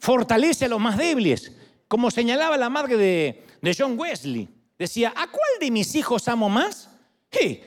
[0.00, 1.52] fortalece a los más débiles.
[1.86, 3.44] Como señalaba la madre de,
[3.76, 4.48] John Wesley.
[4.78, 6.88] Decía, ¿a cuál de mis hijos amo más?
[7.30, 7.60] Sí,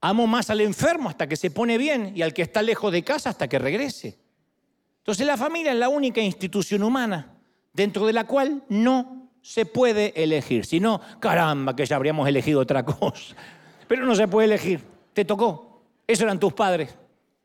[0.00, 3.04] amo más al enfermo hasta que se pone bien y al que está lejos de
[3.04, 4.18] casa hasta que regrese.
[4.98, 7.34] Entonces la familia es la única institución humana
[7.72, 10.66] dentro de la cual no se puede elegir.
[10.66, 13.34] Si no, caramba, que ya habríamos elegido otra cosa.
[13.86, 14.82] Pero no se puede elegir.
[15.14, 15.82] Te tocó.
[16.06, 16.94] Esos eran tus padres.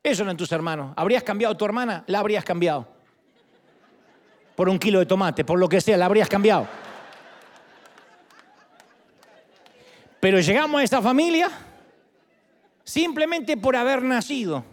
[0.01, 0.93] Esos eran tus hermanos.
[0.97, 2.03] ¿Habrías cambiado a tu hermana?
[2.07, 2.87] La habrías cambiado.
[4.55, 6.67] Por un kilo de tomate, por lo que sea, la habrías cambiado.
[10.23, 11.51] Pero llegamos a esta familia
[12.85, 14.63] simplemente por haber nacido.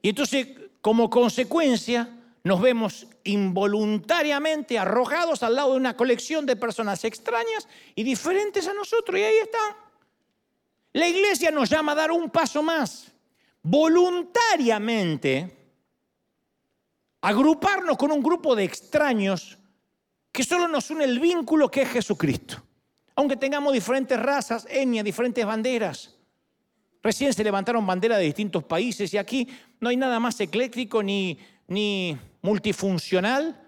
[0.00, 0.48] Y entonces,
[0.80, 2.08] como consecuencia,
[2.42, 8.72] nos vemos involuntariamente arrojados al lado de una colección de personas extrañas y diferentes a
[8.72, 9.20] nosotros.
[9.20, 9.76] Y ahí está.
[10.94, 13.12] La iglesia nos llama a dar un paso más.
[13.62, 15.54] Voluntariamente
[17.20, 19.58] agruparnos con un grupo de extraños
[20.32, 22.62] que solo nos une el vínculo que es Jesucristo.
[23.14, 26.16] Aunque tengamos diferentes razas, etnias, diferentes banderas.
[27.02, 29.48] Recién se levantaron banderas de distintos países y aquí
[29.80, 33.58] no hay nada más ecléctico ni, ni multifuncional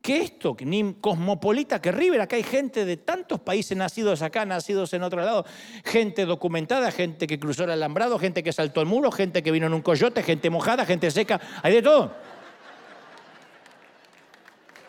[0.00, 2.22] que esto, ni cosmopolita que River.
[2.22, 5.44] Acá hay gente de tantos países nacidos acá, nacidos en otro lado,
[5.84, 9.66] gente documentada, gente que cruzó el alambrado, gente que saltó el muro, gente que vino
[9.66, 12.14] en un coyote, gente mojada, gente seca, hay de todo.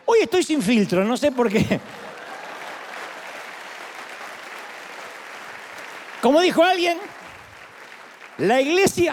[0.06, 1.78] Hoy estoy sin filtro, no sé por qué.
[6.22, 6.98] Como dijo alguien,
[8.38, 9.12] la iglesia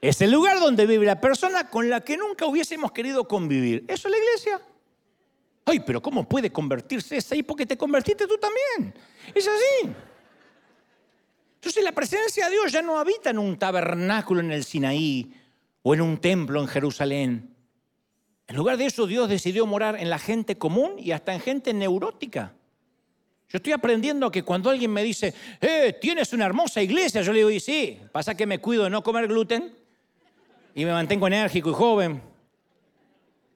[0.00, 3.84] es el lugar donde vive la persona con la que nunca hubiésemos querido convivir.
[3.86, 4.60] Eso es la iglesia.
[5.64, 7.44] Ay, pero ¿cómo puede convertirse esa ahí?
[7.44, 8.92] Porque te convertiste tú también.
[9.32, 9.92] Es así.
[11.54, 15.32] Entonces la presencia de Dios ya no habita en un tabernáculo en el Sinaí
[15.82, 17.54] o en un templo en Jerusalén.
[18.48, 21.72] En lugar de eso, Dios decidió morar en la gente común y hasta en gente
[21.72, 22.54] neurótica.
[23.50, 27.38] Yo estoy aprendiendo que cuando alguien me dice, eh, tienes una hermosa iglesia, yo le
[27.38, 29.74] digo, y sí, pasa que me cuido de no comer gluten
[30.74, 32.22] y me mantengo enérgico y joven.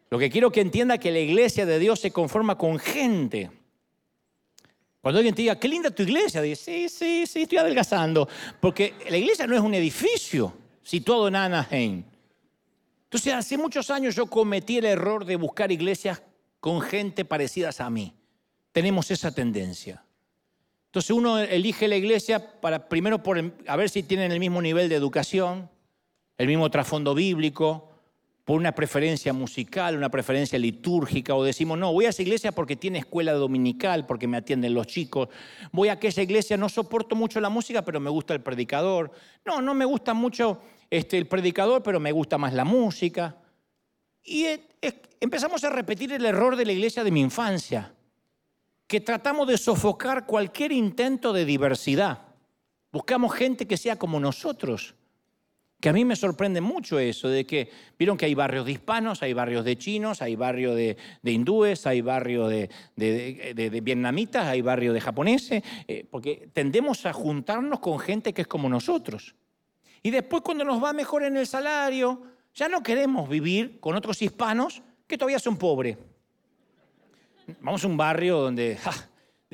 [0.09, 3.51] Lo que quiero que entienda que la iglesia de Dios se conforma con gente.
[5.03, 8.29] Cuando alguien te diga, qué linda tu iglesia, dice, sí, sí, sí, estoy adelgazando.
[8.61, 12.05] Porque la iglesia no es un edificio situado en Anaheim.
[13.05, 16.23] Entonces, hace muchos años yo cometí el error de buscar iglesias
[16.61, 18.15] con gente parecidas a mí.
[18.73, 20.05] Tenemos esa tendencia.
[20.87, 24.89] Entonces uno elige la iglesia para primero por, a ver si tienen el mismo nivel
[24.89, 25.71] de educación,
[26.37, 27.93] el mismo trasfondo bíblico,
[28.45, 32.75] por una preferencia musical, una preferencia litúrgica, o decimos, no, voy a esa iglesia porque
[32.75, 35.29] tiene escuela dominical, porque me atienden los chicos,
[35.71, 39.13] voy a aquella iglesia, no soporto mucho la música, pero me gusta el predicador,
[39.45, 40.61] no, no me gusta mucho
[40.91, 43.37] este, el predicador, pero me gusta más la música.
[44.25, 44.47] Y
[45.21, 47.95] empezamos a repetir el error de la iglesia de mi infancia,
[48.93, 52.27] que tratamos de sofocar cualquier intento de diversidad.
[52.93, 54.95] Buscamos gente que sea como nosotros
[55.81, 59.23] que a mí me sorprende mucho eso, de que vieron que hay barrios de hispanos,
[59.23, 65.01] hay barrios de chinos, hay barrios de, hindúes, hay barrios de, vietnamitas, hay barrios de
[65.01, 69.35] japoneses, eh, porque tendemos a juntarnos con gente que es como nosotros.
[70.03, 72.23] Y después cuando nos va mejor en el salario,
[72.55, 75.97] ya no queremos vivir con otros hispanos que todavía son pobres.
[77.61, 78.79] Vamos a un barrio donde...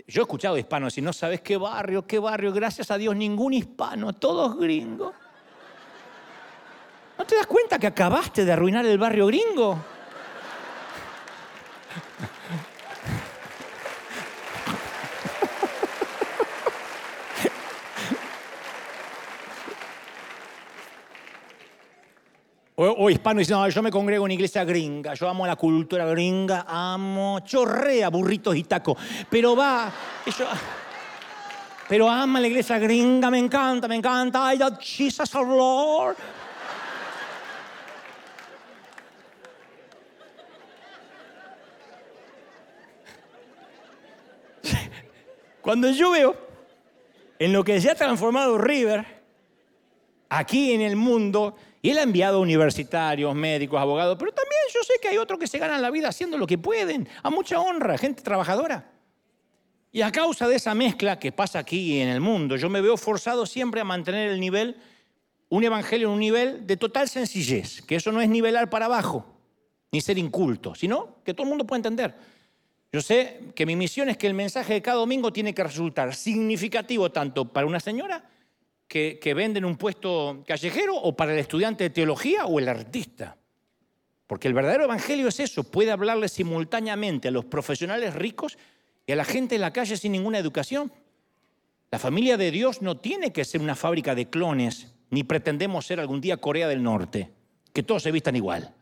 [0.06, 3.54] yo he escuchado hispanos y no sabes qué barrio, qué barrio, gracias a Dios, ningún
[3.54, 5.14] hispano, todos gringos.
[7.16, 9.78] ¿No te das cuenta que acabaste de arruinar el barrio gringo?
[22.80, 26.64] O, hispano dice, no, yo me congrego en iglesia gringa, yo amo la cultura gringa,
[26.68, 28.96] amo, chorrea burritos y tacos,
[29.28, 29.90] pero va,
[31.88, 36.14] pero ama la iglesia gringa, me encanta, me encanta, I love Jesus Lord.
[45.60, 46.36] Cuando yo veo
[47.40, 49.04] en lo que se ha transformado River
[50.28, 54.94] aquí en el mundo, y él ha enviado universitarios, médicos, abogados, pero también yo sé
[55.00, 57.96] que hay otros que se ganan la vida haciendo lo que pueden, a mucha honra,
[57.98, 58.90] gente trabajadora.
[59.90, 62.96] Y a causa de esa mezcla que pasa aquí en el mundo, yo me veo
[62.96, 64.76] forzado siempre a mantener el nivel,
[65.48, 69.24] un evangelio en un nivel de total sencillez, que eso no es nivelar para abajo,
[69.92, 72.14] ni ser inculto, sino que todo el mundo pueda entender.
[72.92, 76.14] Yo sé que mi misión es que el mensaje de cada domingo tiene que resultar
[76.14, 78.24] significativo tanto para una señora
[78.88, 83.36] que, vende en un puesto callejero o para el estudiante de teología o el artista.
[84.26, 88.58] Porque el verdadero evangelio es eso, puede hablarle simultáneamente a los profesionales ricos
[89.06, 90.92] y a la gente en la calle sin ninguna educación.
[91.90, 96.00] La familia de Dios no tiene que ser una fábrica de clones, ni pretendemos ser
[96.00, 97.30] algún día Corea del Norte,
[97.72, 98.74] que todos se vistan igual.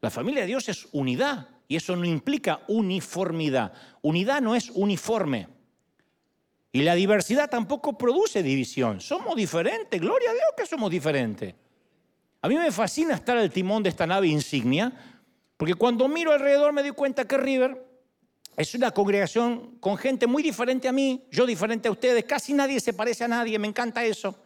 [0.00, 3.74] La familia de Dios es unidad, y eso no implica uniformidad.
[4.00, 5.48] Unidad no es uniforme.
[6.72, 9.00] Y la diversidad tampoco produce división.
[9.00, 11.54] Somos diferentes, gloria a Dios que somos diferentes.
[12.42, 14.92] A mí me fascina estar al timón de esta nave insignia,
[15.56, 17.84] porque cuando miro alrededor me doy cuenta que River
[18.56, 22.80] es una congregación con gente muy diferente a mí, yo diferente a ustedes, casi nadie
[22.80, 24.36] se parece a nadie, me encanta eso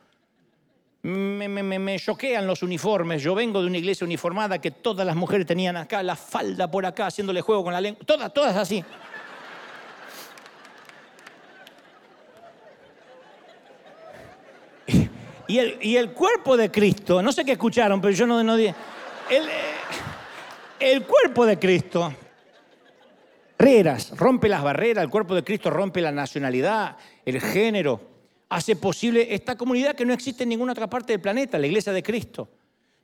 [1.03, 3.23] me, choquean los uniformes.
[3.23, 6.87] Yo vengo de una iglesia uniformada que todas las mujeres tenían acá la falda por
[6.87, 8.05] acá, haciéndole juego con la lengua.
[8.07, 8.85] Todas, todas así.
[15.53, 18.75] Y el, cuerpo de Cristo, no sé qué escucharon, pero yo no, no dije.
[19.29, 19.45] El,
[20.81, 22.15] el cuerpo de Cristo
[24.17, 26.97] rompe las barreras, el cuerpo de Cristo rompe la nacionalidad,
[27.27, 28.01] el género,
[28.49, 31.93] hace posible esta comunidad que no existe en ninguna otra parte del planeta, la iglesia
[31.93, 32.49] de Cristo.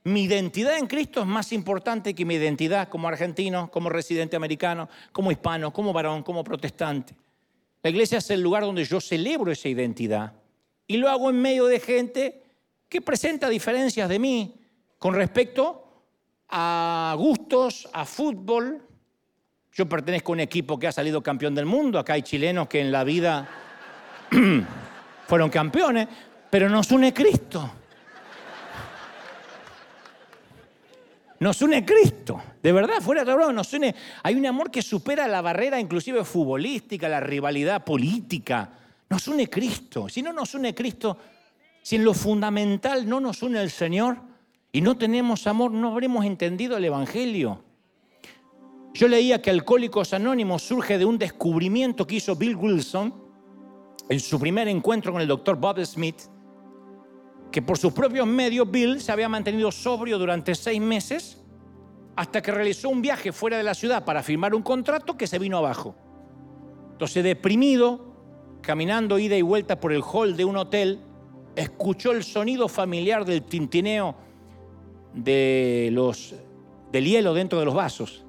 [0.05, 4.89] Mi identidad en Cristo es más importante que mi identidad como argentino, como residente americano,
[5.13, 7.15] como hispano, como varón, como protestante.
[7.83, 10.33] La iglesia es el lugar donde yo celebro esa identidad
[10.89, 12.43] y lo hago en medio de gente
[12.89, 14.61] que presenta diferencias de mí
[14.99, 16.07] con respecto
[16.49, 18.83] a gustos, a fútbol.
[19.73, 22.81] Yo pertenezco a un equipo que ha salido campeón del mundo, acá hay chilenos que
[22.81, 23.47] en la vida
[25.29, 26.09] fueron campeones,
[26.51, 27.71] pero nos une Cristo.
[31.41, 33.95] Nos une Cristo, de verdad, fuera de broma, nos une.
[34.25, 38.73] Hay un amor que supera la barrera inclusive futbolística, la rivalidad política.
[39.11, 40.09] Nos une Cristo.
[40.09, 41.17] Si no nos une Cristo,
[41.83, 44.19] si en lo fundamental no nos une el Señor
[44.71, 47.65] y no tenemos amor, no habremos entendido el Evangelio.
[48.93, 53.15] Yo leía que Alcohólicos Anónimos surge de un descubrimiento que hizo Bill Wilson
[54.09, 56.21] en su primer encuentro con el doctor Bob Smith,
[57.51, 61.39] que por sus propios medios Bill se había mantenido sobrio durante seis meses
[62.17, 65.39] hasta que realizó un viaje fuera de la ciudad para firmar un contrato que se
[65.39, 65.95] vino abajo.
[66.93, 68.08] Entonces, deprimido,
[68.61, 71.01] caminando ida y vuelta por el hall de un hotel,
[71.57, 74.15] escuchó el sonido familiar del tintineo
[75.15, 76.35] de los,
[76.93, 78.25] del hielo dentro de los vasos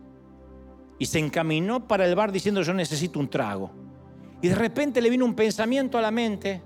[0.98, 3.72] y se encaminó para el bar diciendo yo necesito un trago.
[4.42, 6.62] Y de repente le vino un pensamiento a la mente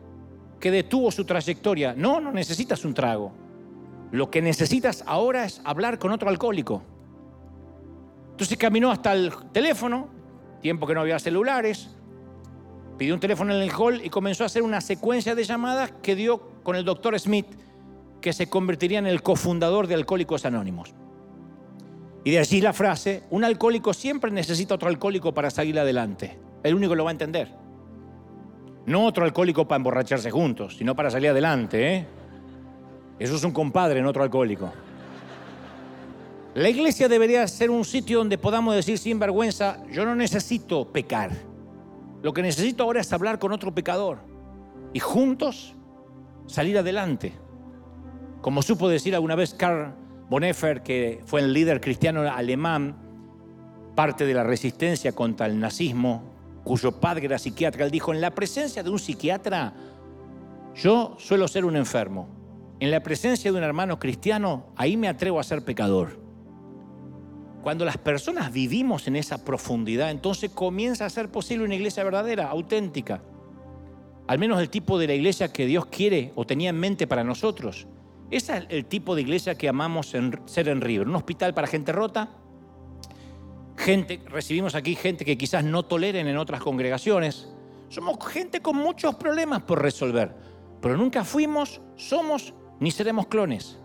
[0.60, 1.94] que detuvo su trayectoria.
[1.96, 3.32] No, no necesitas un trago.
[4.12, 6.84] Lo que necesitas ahora es hablar con otro alcohólico.
[8.32, 10.10] Entonces caminó hasta el teléfono,
[10.62, 11.96] tiempo que no había celulares,
[12.98, 16.16] pidió un teléfono en el hall y comenzó a hacer una secuencia de llamadas que
[16.16, 17.48] dio con el doctor Smith,
[18.22, 20.94] que se convertiría en el cofundador de Alcohólicos Anónimos.
[22.24, 26.38] Y de allí la frase, un alcohólico siempre necesita otro alcohólico para salir adelante.
[26.64, 27.50] El único lo va a entender.
[28.86, 31.96] No otro alcohólico para emborracharse juntos, sino para salir adelante.
[31.96, 32.08] ¿eh?
[33.20, 34.72] Eso es un compadre, no otro alcohólico.
[36.56, 41.32] La iglesia debería ser un sitio donde podamos decir sin vergüenza, yo no necesito pecar.
[42.24, 44.20] Lo que necesito ahora es hablar con otro pecador
[44.94, 45.76] y juntos
[46.48, 47.34] salir adelante.
[48.42, 49.94] Como supo decir alguna vez Karl
[50.30, 52.96] Bonhoeffer, que fue el líder cristiano alemán,
[53.94, 56.24] parte de la resistencia contra el nazismo,
[56.64, 59.74] cuyo padre era psiquiatra, él dijo, en la presencia de un psiquiatra,
[60.76, 62.30] yo suelo ser un enfermo.
[62.80, 66.18] En la presencia de un hermano cristiano, ahí me atrevo a ser pecador.
[67.64, 72.50] Cuando las personas vivimos en esa profundidad, entonces comienza a ser posible una iglesia verdadera,
[72.50, 73.22] auténtica.
[74.28, 77.24] Al menos el tipo de la iglesia que Dios quiere o tenía en mente para
[77.24, 77.88] nosotros.
[78.30, 81.08] Ese es el tipo de iglesia que amamos ser en River.
[81.08, 82.32] Un hospital para gente rota.
[83.78, 87.48] Gente, recibimos aquí gente que quizás no toleren en otras congregaciones.
[87.88, 90.36] Somos gente con muchos problemas por resolver.
[90.82, 93.80] Pero nunca fuimos, somos ni seremos clones.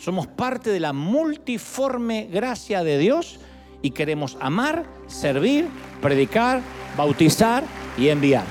[0.00, 3.38] Somos parte de la multiforme gracia de Dios
[3.82, 5.68] y queremos amar, servir,
[6.00, 6.62] predicar,
[6.96, 7.64] bautizar
[7.98, 8.44] y enviar.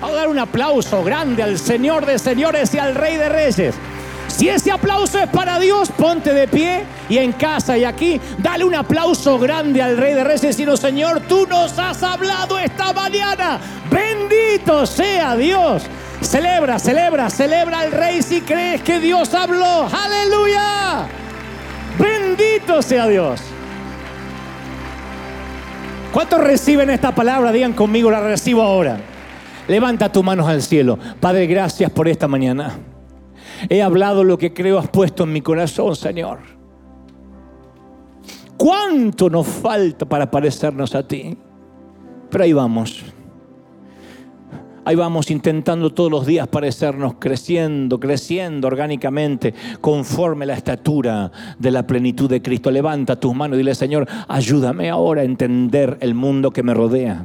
[0.00, 3.74] Vamos a dar un aplauso grande al Señor de señores y al Rey de reyes.
[4.28, 8.64] Si ese aplauso es para Dios, ponte de pie y en casa y aquí, dale
[8.64, 13.60] un aplauso grande al Rey de Reyes y Señor, tú nos has hablado esta mañana.
[13.90, 15.82] Bendito sea Dios.
[16.26, 19.86] Celebra, celebra, celebra al rey si crees que Dios habló.
[19.86, 21.06] Aleluya.
[21.98, 23.40] Bendito sea Dios.
[26.12, 27.52] ¿Cuántos reciben esta palabra?
[27.52, 28.98] Digan conmigo, la recibo ahora.
[29.68, 30.98] Levanta tus manos al cielo.
[31.20, 32.76] Padre, gracias por esta mañana.
[33.68, 36.40] He hablado lo que creo has puesto en mi corazón, Señor.
[38.56, 41.36] ¿Cuánto nos falta para parecernos a ti?
[42.30, 43.04] Pero ahí vamos.
[44.86, 51.84] Ahí vamos intentando todos los días parecernos, creciendo, creciendo orgánicamente, conforme la estatura de la
[51.88, 52.70] plenitud de Cristo.
[52.70, 57.24] Levanta tus manos y dile, Señor, ayúdame ahora a entender el mundo que me rodea.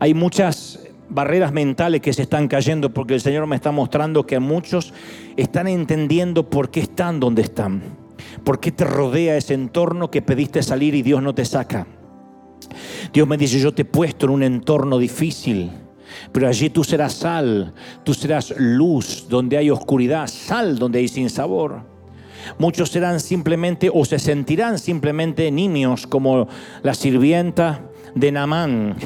[0.00, 4.38] Hay muchas barreras mentales que se están cayendo porque el Señor me está mostrando que
[4.38, 4.92] muchos
[5.38, 7.80] están entendiendo por qué están donde están.
[8.44, 11.86] ¿Por qué te rodea ese entorno que pediste salir y Dios no te saca?
[13.14, 15.70] Dios me dice, yo te he puesto en un entorno difícil
[16.32, 17.72] pero allí tú serás sal,
[18.04, 21.82] tú serás luz donde hay oscuridad, sal donde hay sin sabor.
[22.58, 26.48] Muchos serán simplemente o se sentirán simplemente niños como
[26.82, 27.82] la sirvienta
[28.14, 28.96] de Namán,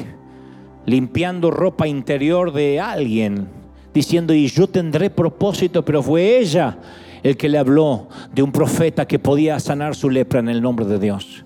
[0.85, 3.47] limpiando ropa interior de alguien,
[3.93, 6.77] diciendo, y yo tendré propósito, pero fue ella
[7.23, 10.85] el que le habló de un profeta que podía sanar su lepra en el nombre
[10.85, 11.45] de Dios.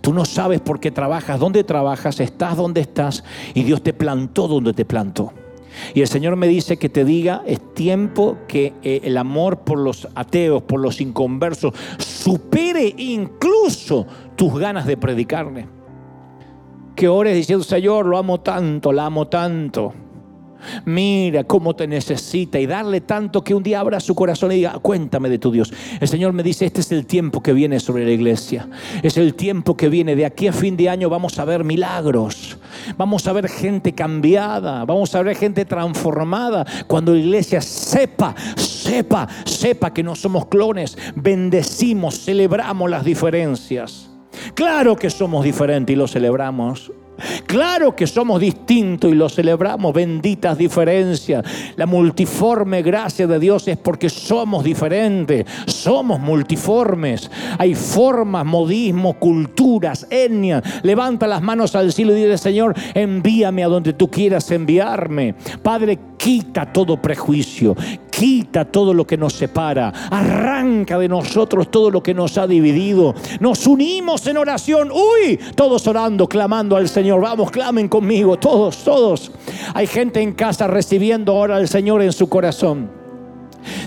[0.00, 3.24] Tú no sabes por qué trabajas, dónde trabajas, estás donde estás
[3.54, 5.32] y Dios te plantó donde te plantó.
[5.94, 9.78] Y el Señor me dice que te diga, es tiempo que eh, el amor por
[9.78, 14.06] los ateos, por los inconversos, supere incluso
[14.36, 15.66] tus ganas de predicarle.
[16.94, 19.92] Que ores diciendo, Señor, lo amo tanto, la amo tanto
[20.84, 24.78] Mira cómo te necesita y darle tanto que un día abra su corazón y diga,
[24.80, 25.72] cuéntame de tu Dios.
[26.00, 28.68] El Señor me dice, este es el tiempo que viene sobre la iglesia.
[29.02, 30.16] Es el tiempo que viene.
[30.16, 32.58] De aquí a fin de año vamos a ver milagros.
[32.96, 34.84] Vamos a ver gente cambiada.
[34.84, 36.64] Vamos a ver gente transformada.
[36.86, 40.96] Cuando la iglesia sepa, sepa, sepa que no somos clones.
[41.14, 44.10] Bendecimos, celebramos las diferencias.
[44.54, 46.92] Claro que somos diferentes y lo celebramos.
[47.46, 51.44] Claro que somos distintos y lo celebramos, benditas diferencias.
[51.76, 57.30] La multiforme gracia de Dios es porque somos diferentes, somos multiformes.
[57.58, 60.62] Hay formas, modismos, culturas, etnias.
[60.82, 65.34] Levanta las manos al cielo y dile, Señor, envíame a donde tú quieras enviarme.
[65.62, 67.76] Padre, quita todo prejuicio,
[68.16, 73.14] quita todo lo que nos separa, arranca de nosotros todo lo que nos ha dividido.
[73.40, 77.20] Nos unimos en oración, uy, todos orando, clamando al Señor.
[77.20, 79.30] Vamos, clamen conmigo, todos, todos.
[79.74, 82.95] Hay gente en casa recibiendo ahora al Señor en su corazón.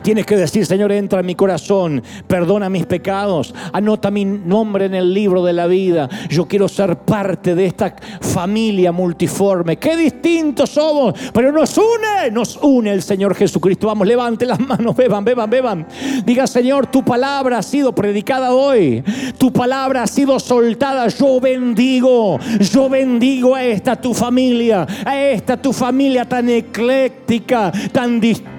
[0.02, 4.96] Tienes que decir, Señor, entra en mi corazón, perdona mis pecados, anota mi nombre en
[4.96, 6.10] el libro de la vida.
[6.30, 9.78] Yo quiero ser parte de esta familia multiforme.
[9.78, 13.88] Qué distintos somos, pero nos une, nos une el Señor Jesucristo.
[13.88, 15.88] Vamos, levante las manos, beban, beban, beban.
[16.26, 19.04] Diga, Señor, tu palabra ha sido predicada hoy.
[19.38, 21.08] Tu palabra ha sido soltada.
[21.08, 28.20] Yo bendigo, yo bendigo a esta tu familia, a esta tu familia tan ecléctica, tan
[28.20, 28.59] distinta.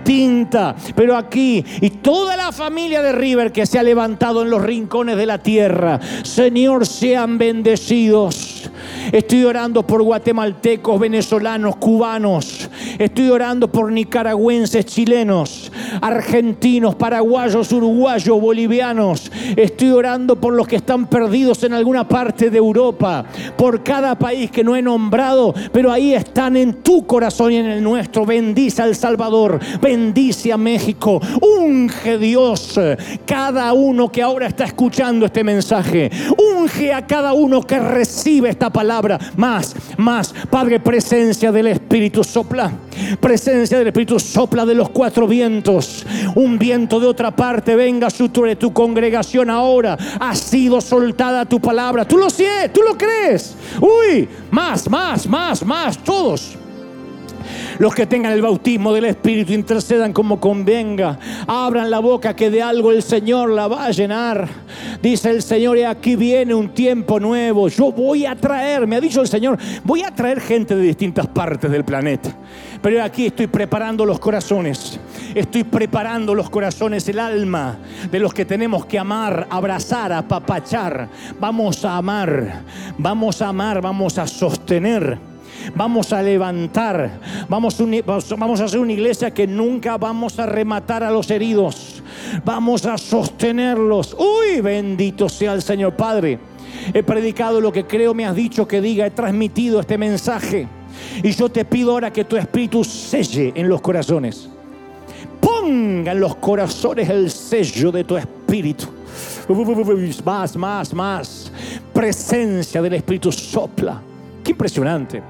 [0.96, 5.16] Pero aquí, y toda la familia de River que se ha levantado en los rincones
[5.16, 8.70] de la tierra, Señor, sean bendecidos.
[9.12, 12.68] Estoy orando por guatemaltecos, venezolanos, cubanos.
[12.98, 15.69] Estoy orando por nicaragüenses, chilenos,
[16.00, 19.30] argentinos, paraguayos, uruguayos, bolivianos.
[19.56, 23.24] Estoy orando por los que están perdidos en alguna parte de Europa,
[23.56, 27.66] por cada país que no he nombrado, pero ahí están en tu corazón y en
[27.66, 28.26] el nuestro.
[28.26, 31.20] Bendice al Salvador, bendice a México.
[31.40, 32.78] Unge Dios
[33.26, 36.10] cada uno que ahora está escuchando este mensaje.
[36.36, 39.18] Unge a cada uno que recibe esta palabra.
[39.36, 40.34] Más, más.
[40.50, 42.72] Padre, presencia del Espíritu sopla.
[43.20, 45.79] Presencia del Espíritu sopla de los cuatro vientos.
[46.34, 49.96] Un viento de otra parte venga sobre tu congregación ahora.
[50.18, 52.06] Ha sido soltada tu palabra.
[52.06, 53.56] Tú lo sientes, tú lo crees.
[53.80, 55.98] Uy, más, más, más, más.
[55.98, 56.56] Todos.
[57.78, 61.18] Los que tengan el bautismo del Espíritu intercedan como convenga.
[61.46, 64.46] Abran la boca que de algo el Señor la va a llenar.
[65.02, 67.68] Dice el Señor, y aquí viene un tiempo nuevo.
[67.68, 71.26] Yo voy a traer, me ha dicho el Señor, voy a traer gente de distintas
[71.28, 72.36] partes del planeta.
[72.82, 74.98] Pero aquí estoy preparando los corazones.
[75.34, 77.78] Estoy preparando los corazones, el alma
[78.10, 81.08] de los que tenemos que amar, abrazar, apapachar.
[81.38, 82.62] Vamos a amar,
[82.96, 85.30] vamos a amar, vamos a sostener
[85.74, 87.76] vamos a levantar, vamos
[88.36, 92.02] vamos a hacer una iglesia que nunca vamos a rematar a los heridos,
[92.44, 94.16] vamos a sostenerlos.
[94.18, 96.38] Uy, bendito sea el Señor Padre.
[96.94, 100.79] He predicado lo que creo me has dicho que diga, he transmitido este mensaje.
[101.22, 104.48] Y yo te pido ahora que tu espíritu selle en los corazones.
[105.40, 108.86] Ponga en los corazones el sello de tu espíritu.
[110.24, 111.52] Más, más, más.
[111.92, 114.00] Presencia del espíritu sopla.
[114.44, 115.22] Qué impresionante.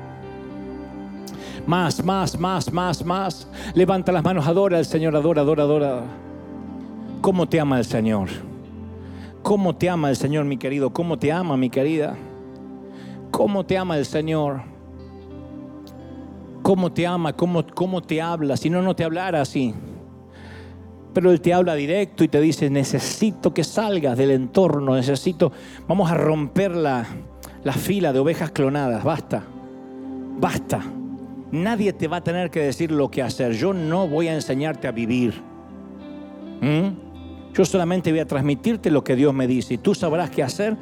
[1.66, 3.48] Más, más, más, más, más.
[3.74, 6.02] Levanta las manos, adora al Señor, adora, adora, adora.
[7.20, 8.28] ¿Cómo te ama el Señor?
[9.42, 10.90] ¿Cómo te ama el Señor, mi querido?
[10.90, 12.16] ¿Cómo te ama, mi querida?
[13.30, 14.69] ¿Cómo te ama el Señor?
[16.70, 17.32] ¿Cómo te ama?
[17.32, 18.56] ¿Cómo, cómo te habla?
[18.56, 19.74] Si no, no te hablara así.
[21.12, 25.50] Pero Él te habla directo y te dice, necesito que salgas del entorno, necesito,
[25.88, 27.04] vamos a romper la,
[27.64, 29.42] la fila de ovejas clonadas, basta,
[30.38, 30.80] basta.
[31.50, 33.54] Nadie te va a tener que decir lo que hacer.
[33.54, 35.42] Yo no voy a enseñarte a vivir.
[36.60, 37.52] ¿Mm?
[37.52, 40.76] Yo solamente voy a transmitirte lo que Dios me dice y tú sabrás qué hacer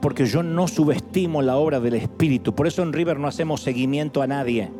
[0.00, 2.54] porque yo no subestimo la obra del Espíritu.
[2.54, 4.70] Por eso en River no hacemos seguimiento a nadie.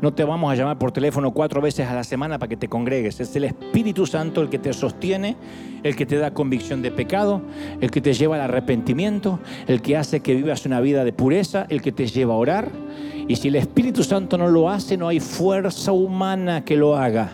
[0.00, 2.68] No te vamos a llamar por teléfono cuatro veces a la semana para que te
[2.68, 3.18] congregues.
[3.18, 5.36] Es el Espíritu Santo el que te sostiene,
[5.82, 7.42] el que te da convicción de pecado,
[7.80, 11.66] el que te lleva al arrepentimiento, el que hace que vivas una vida de pureza,
[11.68, 12.68] el que te lleva a orar.
[13.26, 17.32] Y si el Espíritu Santo no lo hace, no hay fuerza humana que lo haga.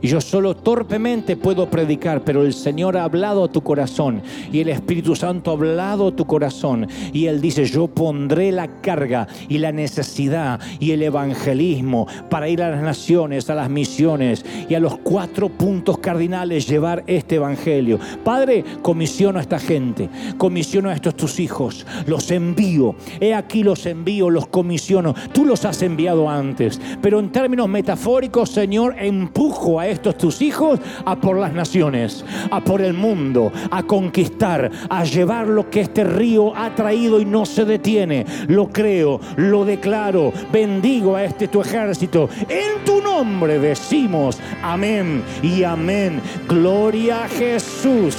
[0.00, 4.22] Y yo solo torpemente puedo predicar, pero el Señor ha hablado a tu corazón
[4.52, 6.86] y el Espíritu Santo ha hablado a tu corazón.
[7.12, 12.62] Y Él dice, yo pondré la carga y la necesidad y el evangelismo para ir
[12.62, 17.98] a las naciones, a las misiones y a los cuatro puntos cardinales llevar este evangelio.
[18.24, 22.94] Padre, comisiono a esta gente, comisiono a estos tus hijos, los envío.
[23.20, 25.14] He aquí los envío, los comisiono.
[25.32, 30.80] Tú los has enviado antes, pero en términos metafóricos, Señor, empujo a estos tus hijos
[31.04, 36.04] a por las naciones, a por el mundo, a conquistar, a llevar lo que este
[36.04, 38.24] río ha traído y no se detiene.
[38.48, 42.28] Lo creo, lo declaro, bendigo a este tu ejército.
[42.48, 46.20] En tu nombre decimos amén y amén.
[46.48, 48.16] Gloria a Jesús.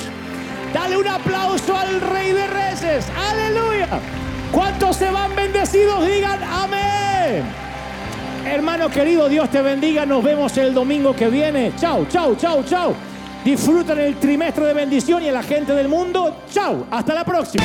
[0.74, 3.08] Dale un aplauso al Rey de Reyes.
[3.32, 4.00] Aleluya.
[4.52, 6.06] ¿Cuántos se van bendecidos?
[6.06, 7.69] Digan amén.
[8.46, 10.06] Hermano querido, Dios te bendiga.
[10.06, 11.74] Nos vemos el domingo que viene.
[11.78, 12.96] Chao, chao, chao, chao.
[13.44, 16.44] Disfrutan el trimestre de bendición y a la gente del mundo.
[16.52, 16.86] Chao.
[16.90, 17.64] Hasta la próxima.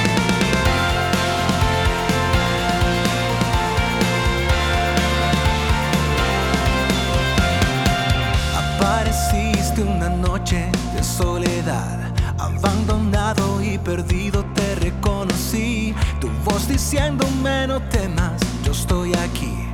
[8.78, 15.94] Apareciste una noche de soledad, abandonado y perdido te reconocí.
[16.20, 19.73] Tu voz diciéndome no temas, yo estoy aquí